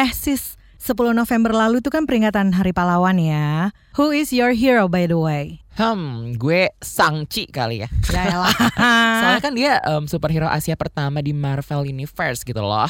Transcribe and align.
Eh 0.00 0.16
sis, 0.16 0.56
10 0.80 1.12
November 1.12 1.52
lalu 1.52 1.84
itu 1.84 1.92
kan 1.92 2.08
peringatan 2.08 2.56
Hari 2.56 2.72
Pahlawan 2.72 3.20
ya. 3.20 3.68
Who 4.00 4.16
is 4.16 4.32
your 4.32 4.56
hero 4.56 4.88
by 4.88 5.04
the 5.04 5.20
way? 5.20 5.60
Hmm, 5.76 6.32
gue 6.40 6.72
Sangchi 6.80 7.44
kali 7.44 7.84
ya. 7.84 7.88
Ya. 8.16 8.48
Soalnya 9.20 9.44
kan 9.44 9.52
dia 9.52 9.76
um, 9.84 10.08
superhero 10.08 10.48
Asia 10.48 10.72
pertama 10.80 11.20
di 11.20 11.36
Marvel 11.36 11.84
Universe 11.84 12.48
gitu 12.48 12.64
loh. 12.64 12.88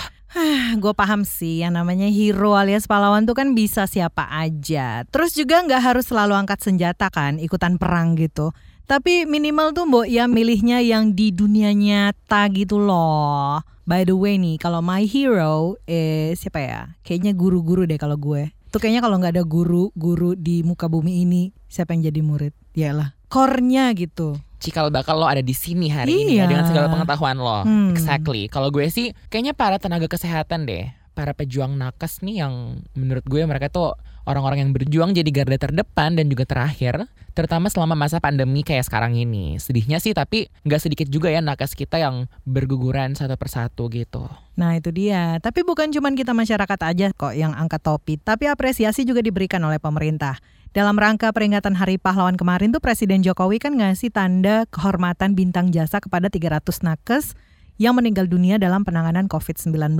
gue 0.78 0.92
paham 0.94 1.26
sih 1.26 1.66
yang 1.66 1.74
namanya 1.74 2.06
hero 2.06 2.54
alias 2.54 2.86
pahlawan 2.86 3.26
tuh 3.26 3.34
kan 3.34 3.58
bisa 3.58 3.90
siapa 3.90 4.30
aja. 4.30 5.02
Terus 5.10 5.34
juga 5.34 5.66
nggak 5.66 5.82
harus 5.82 6.06
selalu 6.06 6.38
angkat 6.38 6.62
senjata 6.62 7.10
kan, 7.10 7.42
ikutan 7.42 7.74
perang 7.74 8.14
gitu. 8.14 8.54
Tapi 8.86 9.26
minimal 9.26 9.74
tuh 9.74 9.90
mbok 9.90 10.06
ya 10.06 10.30
milihnya 10.30 10.78
yang 10.78 11.10
di 11.10 11.34
dunia 11.34 11.74
nyata 11.74 12.46
gitu 12.54 12.78
loh. 12.78 13.66
By 13.90 14.06
the 14.06 14.14
way 14.14 14.38
nih, 14.38 14.54
kalau 14.62 14.78
my 14.78 15.02
hero 15.02 15.74
eh 15.82 16.30
siapa 16.38 16.62
ya? 16.62 16.94
Kayaknya 17.02 17.34
guru-guru 17.34 17.90
deh 17.90 17.98
kalau 17.98 18.14
gue. 18.14 18.54
Tuh 18.70 18.78
kayaknya 18.78 19.02
kalau 19.02 19.18
nggak 19.18 19.34
ada 19.34 19.42
guru-guru 19.42 20.38
di 20.38 20.62
muka 20.62 20.86
bumi 20.86 21.26
ini, 21.26 21.50
siapa 21.66 21.90
yang 21.98 22.06
jadi 22.06 22.22
murid? 22.22 22.54
Yalah, 22.78 23.18
core-nya 23.26 23.90
gitu. 23.98 24.38
Cikal 24.62 24.94
bakal 24.94 25.18
lo 25.18 25.26
ada 25.26 25.42
di 25.42 25.50
sini 25.50 25.90
hari 25.90 26.22
ini 26.22 26.38
Iya. 26.38 26.46
ya 26.46 26.50
dengan 26.54 26.64
segala 26.70 26.86
pengetahuan 26.86 27.34
lo. 27.34 27.66
Hmm. 27.66 27.90
Exactly. 27.90 28.46
Kalau 28.46 28.70
gue 28.70 28.86
sih 28.86 29.10
kayaknya 29.26 29.58
para 29.58 29.82
tenaga 29.82 30.06
kesehatan 30.06 30.70
deh, 30.70 30.86
para 31.12 31.34
pejuang 31.34 31.76
nakes 31.76 32.22
nih 32.24 32.46
yang 32.46 32.80
menurut 32.94 33.24
gue 33.26 33.42
mereka 33.44 33.68
tuh 33.68 33.94
orang-orang 34.28 34.66
yang 34.66 34.70
berjuang 34.70 35.10
jadi 35.16 35.30
garda 35.32 35.58
terdepan 35.58 36.14
dan 36.14 36.30
juga 36.30 36.46
terakhir, 36.46 37.08
terutama 37.32 37.66
selama 37.72 37.96
masa 37.96 38.22
pandemi 38.22 38.62
kayak 38.62 38.86
sekarang 38.86 39.16
ini. 39.16 39.58
Sedihnya 39.58 39.98
sih 39.98 40.14
tapi 40.14 40.52
nggak 40.62 40.80
sedikit 40.80 41.08
juga 41.10 41.32
ya 41.32 41.42
nakes 41.42 41.74
kita 41.74 41.98
yang 41.98 42.30
berguguran 42.46 43.16
satu 43.16 43.34
persatu 43.34 43.90
gitu. 43.90 44.28
Nah 44.54 44.76
itu 44.76 44.92
dia. 44.92 45.40
Tapi 45.40 45.64
bukan 45.64 45.90
cuma 45.90 46.12
kita 46.12 46.36
masyarakat 46.36 46.80
aja 46.84 47.06
kok 47.10 47.34
yang 47.34 47.56
angkat 47.56 47.80
topi, 47.82 48.20
tapi 48.20 48.46
apresiasi 48.46 49.02
juga 49.02 49.24
diberikan 49.24 49.60
oleh 49.64 49.80
pemerintah. 49.80 50.38
Dalam 50.70 50.94
rangka 50.94 51.34
peringatan 51.34 51.74
Hari 51.74 51.98
Pahlawan 51.98 52.38
kemarin 52.38 52.70
tuh 52.70 52.78
Presiden 52.78 53.26
Jokowi 53.26 53.58
kan 53.58 53.74
ngasih 53.74 54.14
tanda 54.14 54.70
kehormatan 54.70 55.34
bintang 55.34 55.74
jasa 55.74 55.98
kepada 55.98 56.30
300 56.30 56.62
nakes 56.86 57.34
yang 57.74 57.98
meninggal 57.98 58.30
dunia 58.30 58.54
dalam 58.54 58.86
penanganan 58.86 59.26
COVID-19. 59.26 59.98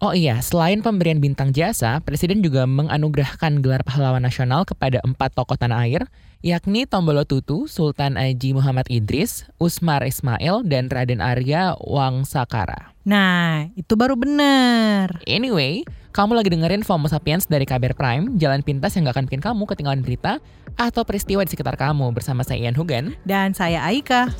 Oh 0.00 0.16
iya, 0.16 0.40
selain 0.40 0.80
pemberian 0.80 1.20
bintang 1.20 1.52
jasa, 1.52 2.00
Presiden 2.00 2.40
juga 2.40 2.64
menganugerahkan 2.64 3.60
gelar 3.60 3.84
pahlawan 3.84 4.24
nasional 4.24 4.64
kepada 4.64 4.96
empat 5.04 5.36
tokoh 5.36 5.60
tanah 5.60 5.84
air, 5.84 6.08
yakni 6.40 6.88
Tombolo 6.88 7.28
Tutu, 7.28 7.68
Sultan 7.68 8.16
Aji 8.16 8.56
Muhammad 8.56 8.88
Idris, 8.88 9.44
Usmar 9.60 10.00
Ismail, 10.08 10.64
dan 10.64 10.88
Raden 10.88 11.20
Arya 11.20 11.76
Wangsakara. 11.84 12.96
Nah, 13.04 13.68
itu 13.76 13.92
baru 13.92 14.16
benar. 14.16 15.20
Anyway, 15.28 15.84
kamu 16.16 16.32
lagi 16.32 16.48
dengerin 16.48 16.80
FOMO 16.80 17.12
Sapiens 17.12 17.44
dari 17.44 17.68
Kabar 17.68 17.92
Prime, 17.92 18.40
jalan 18.40 18.64
pintas 18.64 18.96
yang 18.96 19.04
gak 19.04 19.20
akan 19.20 19.28
bikin 19.28 19.44
kamu 19.44 19.68
ketinggalan 19.68 20.00
berita 20.00 20.40
atau 20.80 21.04
peristiwa 21.04 21.44
di 21.44 21.52
sekitar 21.52 21.76
kamu 21.76 22.16
bersama 22.16 22.40
saya 22.40 22.64
Ian 22.64 22.72
Hugan. 22.72 23.20
Dan 23.28 23.52
saya 23.52 23.84
Aika. 23.84 24.32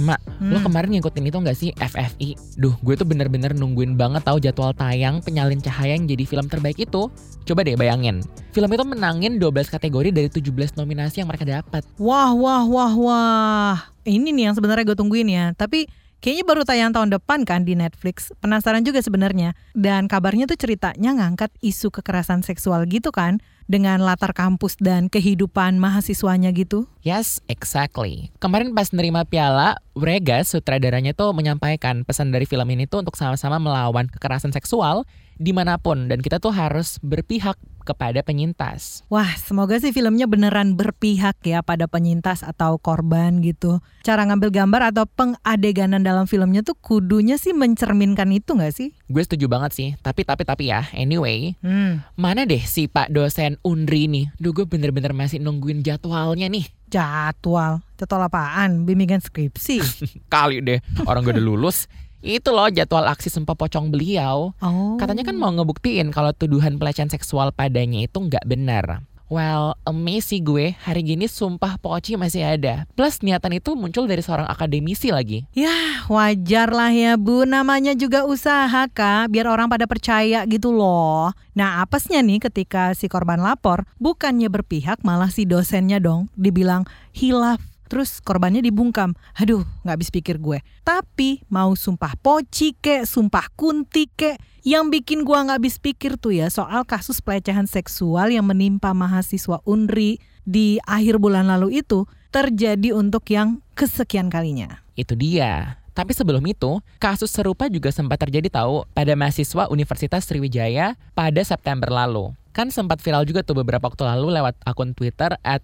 Mak, 0.00 0.20
lo 0.40 0.56
Hmm. 0.56 0.64
kemarin 0.64 0.96
ngikutin 0.96 1.28
itu 1.28 1.36
gak 1.44 1.58
sih 1.60 1.70
FFI? 1.76 2.32
Duh, 2.56 2.72
gue 2.80 2.94
tuh 2.96 3.04
bener-bener 3.04 3.52
nungguin 3.52 4.00
banget 4.00 4.24
tahu 4.24 4.40
jadwal 4.40 4.72
tayang 4.72 5.20
penyalin 5.20 5.60
cahaya 5.60 5.92
yang 5.92 6.08
jadi 6.08 6.24
film 6.24 6.48
terbaik 6.48 6.80
itu. 6.80 7.12
Coba 7.44 7.60
deh 7.60 7.76
bayangin, 7.76 8.24
film 8.56 8.70
itu 8.72 8.84
menangin 8.88 9.36
12 9.36 9.68
kategori 9.68 10.08
dari 10.08 10.32
17 10.32 10.72
nominasi 10.80 11.20
yang 11.20 11.28
mereka 11.28 11.44
dapat. 11.44 11.84
Wah, 12.00 12.32
wah, 12.32 12.64
wah, 12.64 12.92
wah. 12.96 13.76
Ini 14.08 14.32
nih 14.32 14.48
yang 14.48 14.54
sebenarnya 14.56 14.88
gue 14.88 14.96
tungguin 14.96 15.28
ya. 15.28 15.52
Tapi 15.52 15.84
kayaknya 16.24 16.44
baru 16.48 16.62
tayang 16.64 16.96
tahun 16.96 17.12
depan 17.12 17.44
kan 17.44 17.68
di 17.68 17.76
Netflix. 17.76 18.32
Penasaran 18.40 18.80
juga 18.80 19.04
sebenarnya. 19.04 19.52
Dan 19.76 20.08
kabarnya 20.08 20.48
tuh 20.48 20.56
ceritanya 20.56 21.12
ngangkat 21.16 21.52
isu 21.60 21.92
kekerasan 21.92 22.40
seksual 22.40 22.88
gitu 22.88 23.12
kan. 23.12 23.36
Dengan 23.70 24.02
latar 24.02 24.34
kampus 24.34 24.74
dan 24.82 25.06
kehidupan 25.06 25.78
mahasiswanya 25.78 26.50
gitu. 26.50 26.90
Yes, 27.00 27.40
exactly. 27.48 28.28
Kemarin 28.44 28.76
pas 28.76 28.92
nerima 28.92 29.24
piala, 29.24 29.80
Bregas, 29.96 30.52
sutradaranya 30.52 31.16
tuh 31.16 31.32
menyampaikan 31.32 32.04
pesan 32.04 32.28
dari 32.28 32.44
film 32.44 32.68
ini 32.68 32.84
tuh 32.84 33.00
untuk 33.00 33.16
sama-sama 33.16 33.56
melawan 33.56 34.04
kekerasan 34.04 34.52
seksual 34.52 35.08
di 35.40 35.56
mana 35.56 35.80
pun. 35.80 36.12
Dan 36.12 36.20
kita 36.20 36.36
tuh 36.36 36.52
harus 36.52 37.00
berpihak 37.00 37.56
kepada 37.88 38.20
penyintas. 38.20 39.02
Wah, 39.08 39.32
semoga 39.40 39.80
sih 39.80 39.90
filmnya 39.90 40.28
beneran 40.28 40.76
berpihak 40.76 41.40
ya 41.42 41.64
pada 41.64 41.88
penyintas 41.88 42.44
atau 42.44 42.76
korban 42.76 43.40
gitu. 43.40 43.80
Cara 44.04 44.28
ngambil 44.28 44.52
gambar 44.52 44.92
atau 44.94 45.04
pengadeganan 45.08 46.04
dalam 46.04 46.28
filmnya 46.28 46.60
tuh 46.60 46.76
kudunya 46.78 47.40
sih 47.40 47.56
mencerminkan 47.56 48.30
itu 48.30 48.54
nggak 48.54 48.74
sih? 48.76 48.92
Gue 49.08 49.24
setuju 49.24 49.48
banget 49.48 49.70
sih, 49.74 49.88
tapi 50.04 50.22
tapi 50.22 50.44
tapi 50.44 50.70
ya, 50.70 50.86
anyway, 50.94 51.56
Hmm, 51.64 52.04
mana 52.14 52.46
deh 52.46 52.62
si 52.62 52.86
Pak 52.86 53.10
dosen 53.10 53.56
Unri 53.64 54.06
nih? 54.06 54.30
Duh, 54.38 54.54
gue 54.54 54.68
bener-bener 54.68 55.16
masih 55.16 55.42
nungguin 55.42 55.82
jadwalnya 55.82 56.46
nih. 56.46 56.68
Jadwal. 56.90 57.80
Jadwal 57.96 58.26
apaan? 58.26 58.84
Bimbingan 58.84 59.22
skripsi. 59.22 59.80
Kali 60.34 60.60
deh, 60.60 60.82
orang 61.06 61.22
gue 61.22 61.38
udah 61.38 61.46
lulus. 61.46 61.86
Itu 62.20 62.52
loh 62.52 62.68
jadwal 62.68 63.08
aksi 63.08 63.32
sumpah 63.32 63.56
pocong 63.56 63.88
beliau. 63.88 64.52
Oh. 64.60 65.00
Katanya 65.00 65.24
kan 65.24 65.40
mau 65.40 65.48
ngebuktiin 65.48 66.12
kalau 66.12 66.36
tuduhan 66.36 66.76
pelecehan 66.76 67.08
seksual 67.08 67.48
padanya 67.54 68.04
itu 68.04 68.20
nggak 68.20 68.44
benar. 68.44 69.08
Well, 69.30 69.78
amazing 69.86 70.42
gue, 70.42 70.74
hari 70.82 71.06
gini 71.06 71.30
sumpah 71.30 71.78
poci 71.78 72.18
masih 72.18 72.42
ada. 72.42 72.82
Plus 72.98 73.22
niatan 73.22 73.62
itu 73.62 73.78
muncul 73.78 74.10
dari 74.10 74.26
seorang 74.26 74.50
akademisi 74.50 75.14
lagi. 75.14 75.46
Ya, 75.54 76.02
wajar 76.10 76.74
lah 76.74 76.90
ya 76.90 77.14
Bu, 77.14 77.46
namanya 77.46 77.94
juga 77.94 78.26
usaha 78.26 78.90
Kak, 78.90 79.30
biar 79.30 79.46
orang 79.46 79.70
pada 79.70 79.86
percaya 79.86 80.42
gitu 80.50 80.74
loh. 80.74 81.30
Nah, 81.54 81.78
apesnya 81.78 82.26
nih 82.26 82.42
ketika 82.50 82.90
si 82.98 83.06
korban 83.06 83.38
lapor, 83.38 83.86
bukannya 84.02 84.50
berpihak 84.50 84.98
malah 85.06 85.30
si 85.30 85.46
dosennya 85.46 86.02
dong 86.02 86.26
dibilang 86.34 86.82
hilaf. 87.14 87.62
Terus 87.86 88.18
korbannya 88.18 88.66
dibungkam. 88.66 89.14
Aduh, 89.38 89.62
nggak 89.86 89.94
habis 89.94 90.10
pikir 90.10 90.42
gue. 90.42 90.58
Tapi 90.82 91.46
mau 91.50 91.74
sumpah 91.78 92.18
poci 92.18 92.74
kek, 92.74 93.06
sumpah 93.06 93.46
kunti 93.54 94.10
kek, 94.10 94.38
yang 94.66 94.92
bikin 94.92 95.24
gua 95.24 95.44
nggak 95.46 95.58
habis 95.60 95.76
pikir 95.80 96.20
tuh 96.20 96.36
ya 96.36 96.52
soal 96.52 96.84
kasus 96.84 97.24
pelecehan 97.24 97.64
seksual 97.64 98.28
yang 98.28 98.44
menimpa 98.44 98.92
mahasiswa 98.92 99.60
Unri 99.64 100.20
di 100.44 100.80
akhir 100.84 101.20
bulan 101.20 101.48
lalu 101.48 101.80
itu 101.80 102.04
terjadi 102.30 102.94
untuk 102.94 103.26
yang 103.28 103.58
kesekian 103.74 104.30
kalinya. 104.30 104.82
Itu 104.94 105.18
dia. 105.18 105.80
Tapi 105.90 106.14
sebelum 106.14 106.40
itu, 106.46 106.78
kasus 107.02 107.28
serupa 107.28 107.66
juga 107.66 107.90
sempat 107.90 108.22
terjadi 108.22 108.48
tahu 108.48 108.86
pada 108.94 109.12
mahasiswa 109.18 109.68
Universitas 109.68 110.24
Sriwijaya 110.24 110.94
pada 111.12 111.42
September 111.42 111.90
lalu. 111.90 112.30
Kan 112.54 112.70
sempat 112.70 113.02
viral 113.02 113.26
juga 113.26 113.42
tuh 113.42 113.58
beberapa 113.60 113.90
waktu 113.90 114.06
lalu 114.06 114.38
lewat 114.38 114.54
akun 114.64 114.94
Twitter 114.94 115.34
at. 115.42 115.60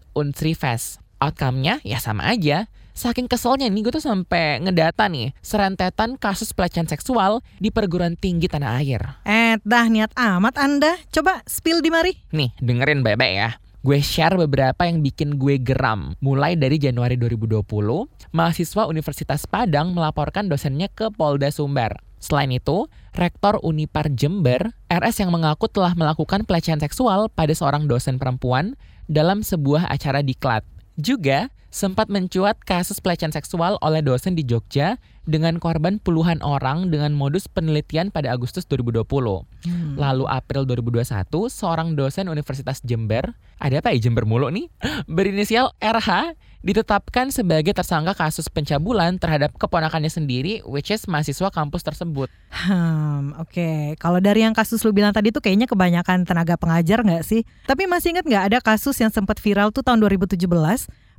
Outcome-nya 1.17 1.81
ya 1.81 1.97
sama 1.97 2.29
aja. 2.29 2.69
Saking 2.97 3.29
keselnya 3.29 3.69
nih 3.69 3.85
gue 3.85 3.93
tuh 3.93 4.01
sampai 4.01 4.57
ngedata 4.65 5.05
nih 5.13 5.37
serentetan 5.45 6.17
kasus 6.17 6.57
pelecehan 6.57 6.89
seksual 6.89 7.45
di 7.61 7.69
perguruan 7.69 8.17
tinggi 8.17 8.49
tanah 8.49 8.81
air. 8.81 9.21
Eh, 9.29 9.61
dah 9.61 9.85
niat 9.93 10.17
amat 10.17 10.57
Anda. 10.57 10.97
Coba 11.13 11.45
spill 11.45 11.85
di 11.85 11.93
mari. 11.93 12.17
Nih, 12.33 12.57
dengerin 12.57 13.05
baik-baik 13.05 13.35
ya. 13.37 13.51
Gue 13.85 14.01
share 14.01 14.41
beberapa 14.41 14.89
yang 14.89 15.05
bikin 15.05 15.37
gue 15.37 15.61
geram. 15.61 16.17
Mulai 16.25 16.57
dari 16.57 16.81
Januari 16.81 17.21
2020, 17.21 17.69
mahasiswa 18.33 18.89
Universitas 18.89 19.45
Padang 19.45 19.93
melaporkan 19.93 20.49
dosennya 20.49 20.89
ke 20.89 21.13
Polda 21.13 21.53
Sumbar. 21.53 22.01
Selain 22.17 22.49
itu, 22.49 22.89
Rektor 23.13 23.61
Unipar 23.61 24.09
Jember, 24.09 24.73
RS 24.89 25.21
yang 25.21 25.37
mengaku 25.37 25.69
telah 25.69 25.93
melakukan 25.93 26.49
pelecehan 26.49 26.81
seksual 26.81 27.29
pada 27.29 27.53
seorang 27.53 27.85
dosen 27.85 28.17
perempuan 28.17 28.73
dalam 29.05 29.45
sebuah 29.45 29.87
acara 29.93 30.25
diklat. 30.25 30.65
Juga 30.97 31.53
sempat 31.69 32.09
mencuat 32.09 32.57
kasus 32.65 33.05
pelecehan 33.05 33.37
seksual 33.37 33.77
oleh 33.85 34.01
dosen 34.01 34.33
di 34.33 34.41
Jogja 34.41 34.97
dengan 35.29 35.61
korban 35.61 36.01
puluhan 36.01 36.41
orang 36.41 36.89
dengan 36.89 37.13
modus 37.13 37.45
penelitian 37.53 38.09
pada 38.09 38.33
Agustus 38.33 38.65
2020. 38.65 39.05
Lalu 40.01 40.25
April 40.25 40.65
2021, 40.65 41.29
seorang 41.53 41.93
dosen 41.93 42.33
Universitas 42.33 42.81
Jember, 42.81 43.37
ada 43.57 43.81
apa 43.81 43.93
ya 43.93 43.99
Jember 43.99 44.29
mulu 44.29 44.53
nih, 44.53 44.69
berinisial 45.09 45.73
RH, 45.81 46.37
ditetapkan 46.67 47.31
sebagai 47.31 47.71
tersangka 47.71 48.19
kasus 48.19 48.51
pencabulan 48.51 49.17
terhadap 49.23 49.55
keponakannya 49.55 50.11
sendiri, 50.11 50.67
which 50.67 50.91
is 50.91 51.07
mahasiswa 51.07 51.47
kampus 51.55 51.87
tersebut. 51.87 52.27
Hmm, 52.51 53.39
oke. 53.39 53.95
Kalau 54.03 54.19
dari 54.19 54.43
yang 54.43 54.51
kasus 54.51 54.83
lu 54.83 54.91
bilang 54.91 55.15
tadi 55.15 55.31
tuh 55.31 55.39
kayaknya 55.39 55.71
kebanyakan 55.71 56.27
tenaga 56.27 56.59
pengajar 56.59 57.07
nggak 57.07 57.23
sih? 57.23 57.47
Tapi 57.71 57.87
masih 57.87 58.19
ingat 58.19 58.27
nggak 58.27 58.45
ada 58.51 58.59
kasus 58.59 58.99
yang 58.99 59.15
sempat 59.15 59.39
viral 59.39 59.71
tuh 59.71 59.87
tahun 59.87 60.03
2017? 60.03 60.43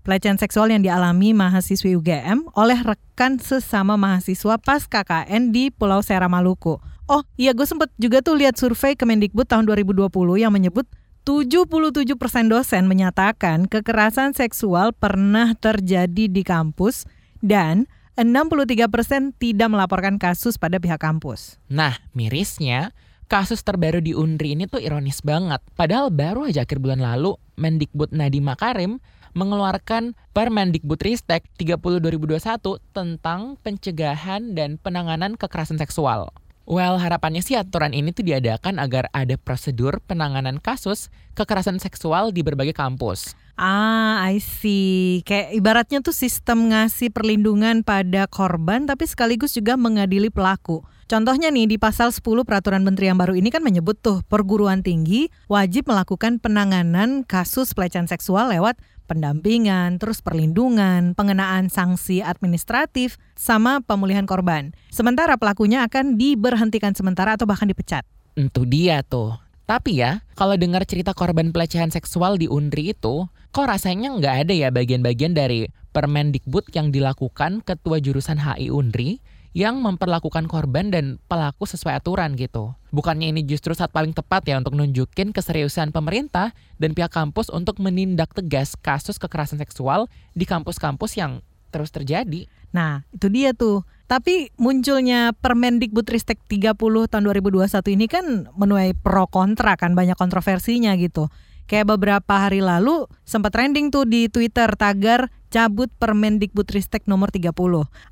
Pelecehan 0.04 0.40
seksual 0.40 0.72
yang 0.72 0.84
dialami 0.84 1.36
mahasiswi 1.36 1.96
UGM 2.00 2.48
oleh 2.56 2.80
rekan 2.80 3.40
sesama 3.44 4.00
mahasiswa 4.00 4.56
pas 4.56 4.84
KKN 4.84 5.52
di 5.52 5.68
Pulau 5.68 6.00
Sera 6.00 6.32
Maluku. 6.32 6.80
Oh 7.08 7.24
iya 7.40 7.56
gue 7.56 7.64
sempet 7.64 7.88
juga 7.96 8.20
tuh 8.20 8.36
lihat 8.36 8.60
survei 8.60 9.00
Kemendikbud 9.00 9.48
tahun 9.48 9.64
2020 9.64 10.12
yang 10.44 10.52
menyebut 10.52 10.88
77% 11.28 12.08
dosen 12.48 12.88
menyatakan 12.88 13.68
kekerasan 13.68 14.32
seksual 14.32 14.96
pernah 14.96 15.60
terjadi 15.60 16.32
di 16.32 16.40
kampus 16.40 17.04
dan 17.44 17.84
63% 18.16 19.36
tidak 19.36 19.68
melaporkan 19.68 20.24
kasus 20.24 20.56
pada 20.56 20.80
pihak 20.80 21.04
kampus. 21.04 21.60
Nah, 21.68 22.00
mirisnya, 22.16 22.96
kasus 23.28 23.60
terbaru 23.60 24.00
di 24.00 24.16
Unri 24.16 24.56
ini 24.56 24.72
tuh 24.72 24.80
ironis 24.80 25.20
banget. 25.20 25.60
Padahal 25.76 26.16
baru 26.16 26.48
aja 26.48 26.64
akhir 26.64 26.80
bulan 26.80 27.04
lalu, 27.04 27.36
Mendikbud 27.60 28.16
Nadiem 28.16 28.48
Makarim 28.48 29.04
mengeluarkan 29.36 30.16
Permendikbudristek 30.32 31.44
30 31.60 32.08
2021 32.08 32.80
tentang 32.96 33.60
pencegahan 33.68 34.56
dan 34.56 34.80
penanganan 34.80 35.36
kekerasan 35.36 35.76
seksual. 35.76 36.32
Well, 36.68 37.00
harapannya 37.00 37.40
sih 37.40 37.56
aturan 37.56 37.96
ini 37.96 38.12
tuh 38.12 38.28
diadakan 38.28 38.84
agar 38.84 39.08
ada 39.16 39.40
prosedur 39.40 40.04
penanganan 40.04 40.60
kasus 40.60 41.08
kekerasan 41.32 41.80
seksual 41.80 42.36
di 42.36 42.44
berbagai 42.44 42.76
kampus. 42.76 43.40
Ah, 43.56 44.20
I 44.28 44.44
see. 44.44 45.24
Kayak 45.24 45.56
ibaratnya 45.56 46.04
tuh 46.04 46.12
sistem 46.12 46.76
ngasih 46.76 47.16
perlindungan 47.16 47.88
pada 47.88 48.28
korban 48.28 48.84
tapi 48.84 49.08
sekaligus 49.08 49.56
juga 49.56 49.80
mengadili 49.80 50.28
pelaku. 50.28 50.84
Contohnya 51.08 51.48
nih 51.56 51.72
di 51.72 51.78
pasal 51.80 52.12
10 52.12 52.44
peraturan 52.44 52.84
menteri 52.84 53.08
yang 53.08 53.16
baru 53.16 53.32
ini 53.40 53.48
kan 53.48 53.64
menyebut 53.64 54.04
tuh 54.04 54.20
perguruan 54.28 54.84
tinggi 54.84 55.32
wajib 55.48 55.88
melakukan 55.88 56.36
penanganan 56.44 57.24
kasus 57.24 57.72
pelecehan 57.72 58.12
seksual 58.12 58.52
lewat 58.52 58.76
pendampingan, 59.08 59.98
terus 59.98 60.20
perlindungan, 60.20 61.16
pengenaan 61.16 61.72
sanksi 61.72 62.20
administratif, 62.20 63.16
sama 63.34 63.80
pemulihan 63.82 64.28
korban. 64.28 64.76
Sementara 64.92 65.40
pelakunya 65.40 65.88
akan 65.88 66.20
diberhentikan 66.20 66.94
sementara 66.94 67.40
atau 67.40 67.48
bahkan 67.48 67.72
dipecat. 67.72 68.04
Itu 68.36 68.68
dia 68.68 69.02
tuh. 69.02 69.40
Tapi 69.68 70.00
ya, 70.00 70.24
kalau 70.40 70.56
dengar 70.56 70.88
cerita 70.88 71.12
korban 71.12 71.52
pelecehan 71.52 71.92
seksual 71.92 72.40
di 72.40 72.48
UNRI 72.48 72.96
itu, 72.96 73.28
kok 73.52 73.68
rasanya 73.68 74.16
nggak 74.16 74.36
ada 74.48 74.54
ya 74.56 74.70
bagian-bagian 74.72 75.36
dari 75.36 75.68
Permendikbud 75.92 76.72
yang 76.78 76.94
dilakukan 76.94 77.66
Ketua 77.66 77.98
Jurusan 77.98 78.38
HI 78.38 78.70
UNRI 78.70 79.18
yang 79.56 79.80
memperlakukan 79.80 80.50
korban 80.50 80.92
dan 80.92 81.22
pelaku 81.32 81.64
sesuai 81.68 82.04
aturan 82.04 82.36
gitu. 82.36 82.76
Bukannya 82.92 83.32
ini 83.32 83.44
justru 83.44 83.76
saat 83.76 83.92
paling 83.92 84.16
tepat 84.16 84.48
ya 84.48 84.60
untuk 84.60 84.76
nunjukin 84.76 85.36
keseriusan 85.36 85.92
pemerintah 85.92 86.56
dan 86.80 86.96
pihak 86.96 87.12
kampus 87.12 87.52
untuk 87.52 87.80
menindak 87.84 88.32
tegas 88.34 88.76
kasus 88.80 89.20
kekerasan 89.22 89.60
seksual 89.60 90.08
di 90.34 90.44
kampus-kampus 90.48 91.20
yang 91.20 91.44
terus 91.70 91.92
terjadi. 91.92 92.48
Nah, 92.72 93.04
itu 93.12 93.28
dia 93.28 93.52
tuh. 93.52 93.84
Tapi 94.08 94.56
munculnya 94.56 95.36
Permendikbudristek 95.36 96.40
30 96.48 96.80
tahun 97.12 97.24
2021 97.28 97.68
ini 97.92 98.08
kan 98.08 98.48
menuai 98.56 98.96
pro 98.96 99.28
kontra 99.28 99.76
kan 99.76 99.92
banyak 100.00 100.16
kontroversinya 100.16 100.96
gitu. 100.96 101.28
Kayak 101.68 102.00
beberapa 102.00 102.34
hari 102.40 102.64
lalu 102.64 103.12
sempat 103.28 103.52
trending 103.52 103.92
tuh 103.92 104.08
di 104.08 104.32
Twitter 104.32 104.72
tagar 104.80 105.28
cabut 105.52 105.92
Permendikbudristek 106.00 107.04
nomor 107.12 107.28
30. 107.28 107.52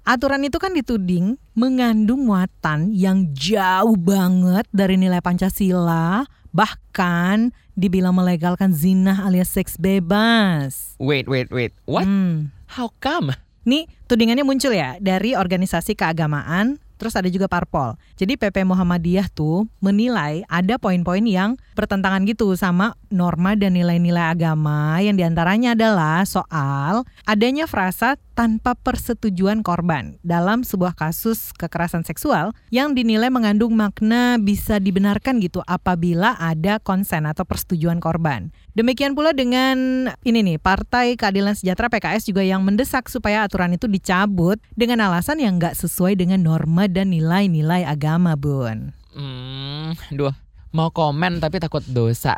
Aturan 0.03 0.43
itu 0.43 0.59
kan 0.59 0.75
dituding 0.75 1.39
mengandung 1.55 2.27
muatan 2.27 2.91
yang 2.91 3.31
jauh 3.31 3.95
banget 3.95 4.67
dari 4.75 4.99
nilai 4.99 5.23
Pancasila, 5.23 6.27
bahkan 6.51 7.55
dibilang 7.79 8.15
melegalkan 8.15 8.75
zina 8.75 9.23
alias 9.23 9.51
seks 9.51 9.79
bebas. 9.79 10.99
Wait, 10.99 11.27
wait, 11.31 11.47
wait. 11.47 11.71
What? 11.87 12.03
Hmm. 12.03 12.51
How 12.75 12.91
come? 12.99 13.35
Nih, 13.63 13.87
tudingannya 14.11 14.43
muncul 14.43 14.75
ya 14.75 14.99
dari 14.99 15.33
organisasi 15.33 15.97
keagamaan, 15.97 16.77
terus 17.05 17.13
ada 17.13 17.29
juga 17.29 17.45
parpol. 17.45 17.93
Jadi 18.17 18.33
PP 18.33 18.65
Muhammadiyah 18.65 19.29
tuh 19.29 19.69
menilai 19.77 20.41
ada 20.49 20.81
poin-poin 20.81 21.21
yang 21.21 21.53
bertentangan 21.77 22.25
gitu 22.25 22.57
sama 22.57 22.97
norma 23.13 23.53
dan 23.53 23.77
nilai-nilai 23.77 24.33
agama 24.33 24.97
yang 25.05 25.13
di 25.13 25.21
antaranya 25.21 25.77
adalah 25.77 26.25
soal 26.25 27.05
adanya 27.29 27.69
frasa 27.69 28.17
tanpa 28.35 28.75
persetujuan 28.75 29.63
korban 29.63 30.19
dalam 30.21 30.67
sebuah 30.67 30.93
kasus 30.93 31.55
kekerasan 31.55 32.03
seksual 32.03 32.51
yang 32.67 32.91
dinilai 32.91 33.31
mengandung 33.31 33.73
makna 33.73 34.35
bisa 34.35 34.77
dibenarkan 34.77 35.39
gitu 35.39 35.63
apabila 35.63 36.35
ada 36.35 36.77
konsen 36.83 37.23
atau 37.23 37.47
persetujuan 37.47 38.03
korban. 38.03 38.51
Demikian 38.75 39.15
pula 39.15 39.31
dengan 39.31 40.11
ini 40.27 40.43
nih 40.43 40.59
Partai 40.59 41.15
Keadilan 41.15 41.55
Sejahtera 41.55 41.87
PKS 41.87 42.27
juga 42.27 42.43
yang 42.43 42.59
mendesak 42.61 43.07
supaya 43.07 43.47
aturan 43.47 43.71
itu 43.71 43.87
dicabut 43.87 44.59
dengan 44.75 45.07
alasan 45.07 45.39
yang 45.39 45.55
nggak 45.55 45.79
sesuai 45.79 46.19
dengan 46.19 46.43
norma 46.43 46.91
dan 46.91 47.15
nilai-nilai 47.15 47.87
agama, 47.87 48.35
Bun. 48.35 48.91
Hmm, 49.15 49.95
duh, 50.11 50.35
mau 50.75 50.91
komen 50.91 51.39
tapi 51.39 51.63
takut 51.63 51.87
dosa. 51.87 52.35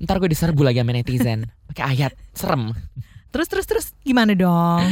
Ntar 0.00 0.16
gue 0.22 0.30
diserbu 0.30 0.62
lagi 0.62 0.80
sama 0.80 0.94
netizen. 0.94 1.50
Pakai 1.66 1.84
ayat, 1.98 2.16
serem. 2.32 2.72
Terus 3.30 3.46
terus 3.46 3.66
terus 3.66 3.86
gimana 4.02 4.34
dong? 4.34 4.82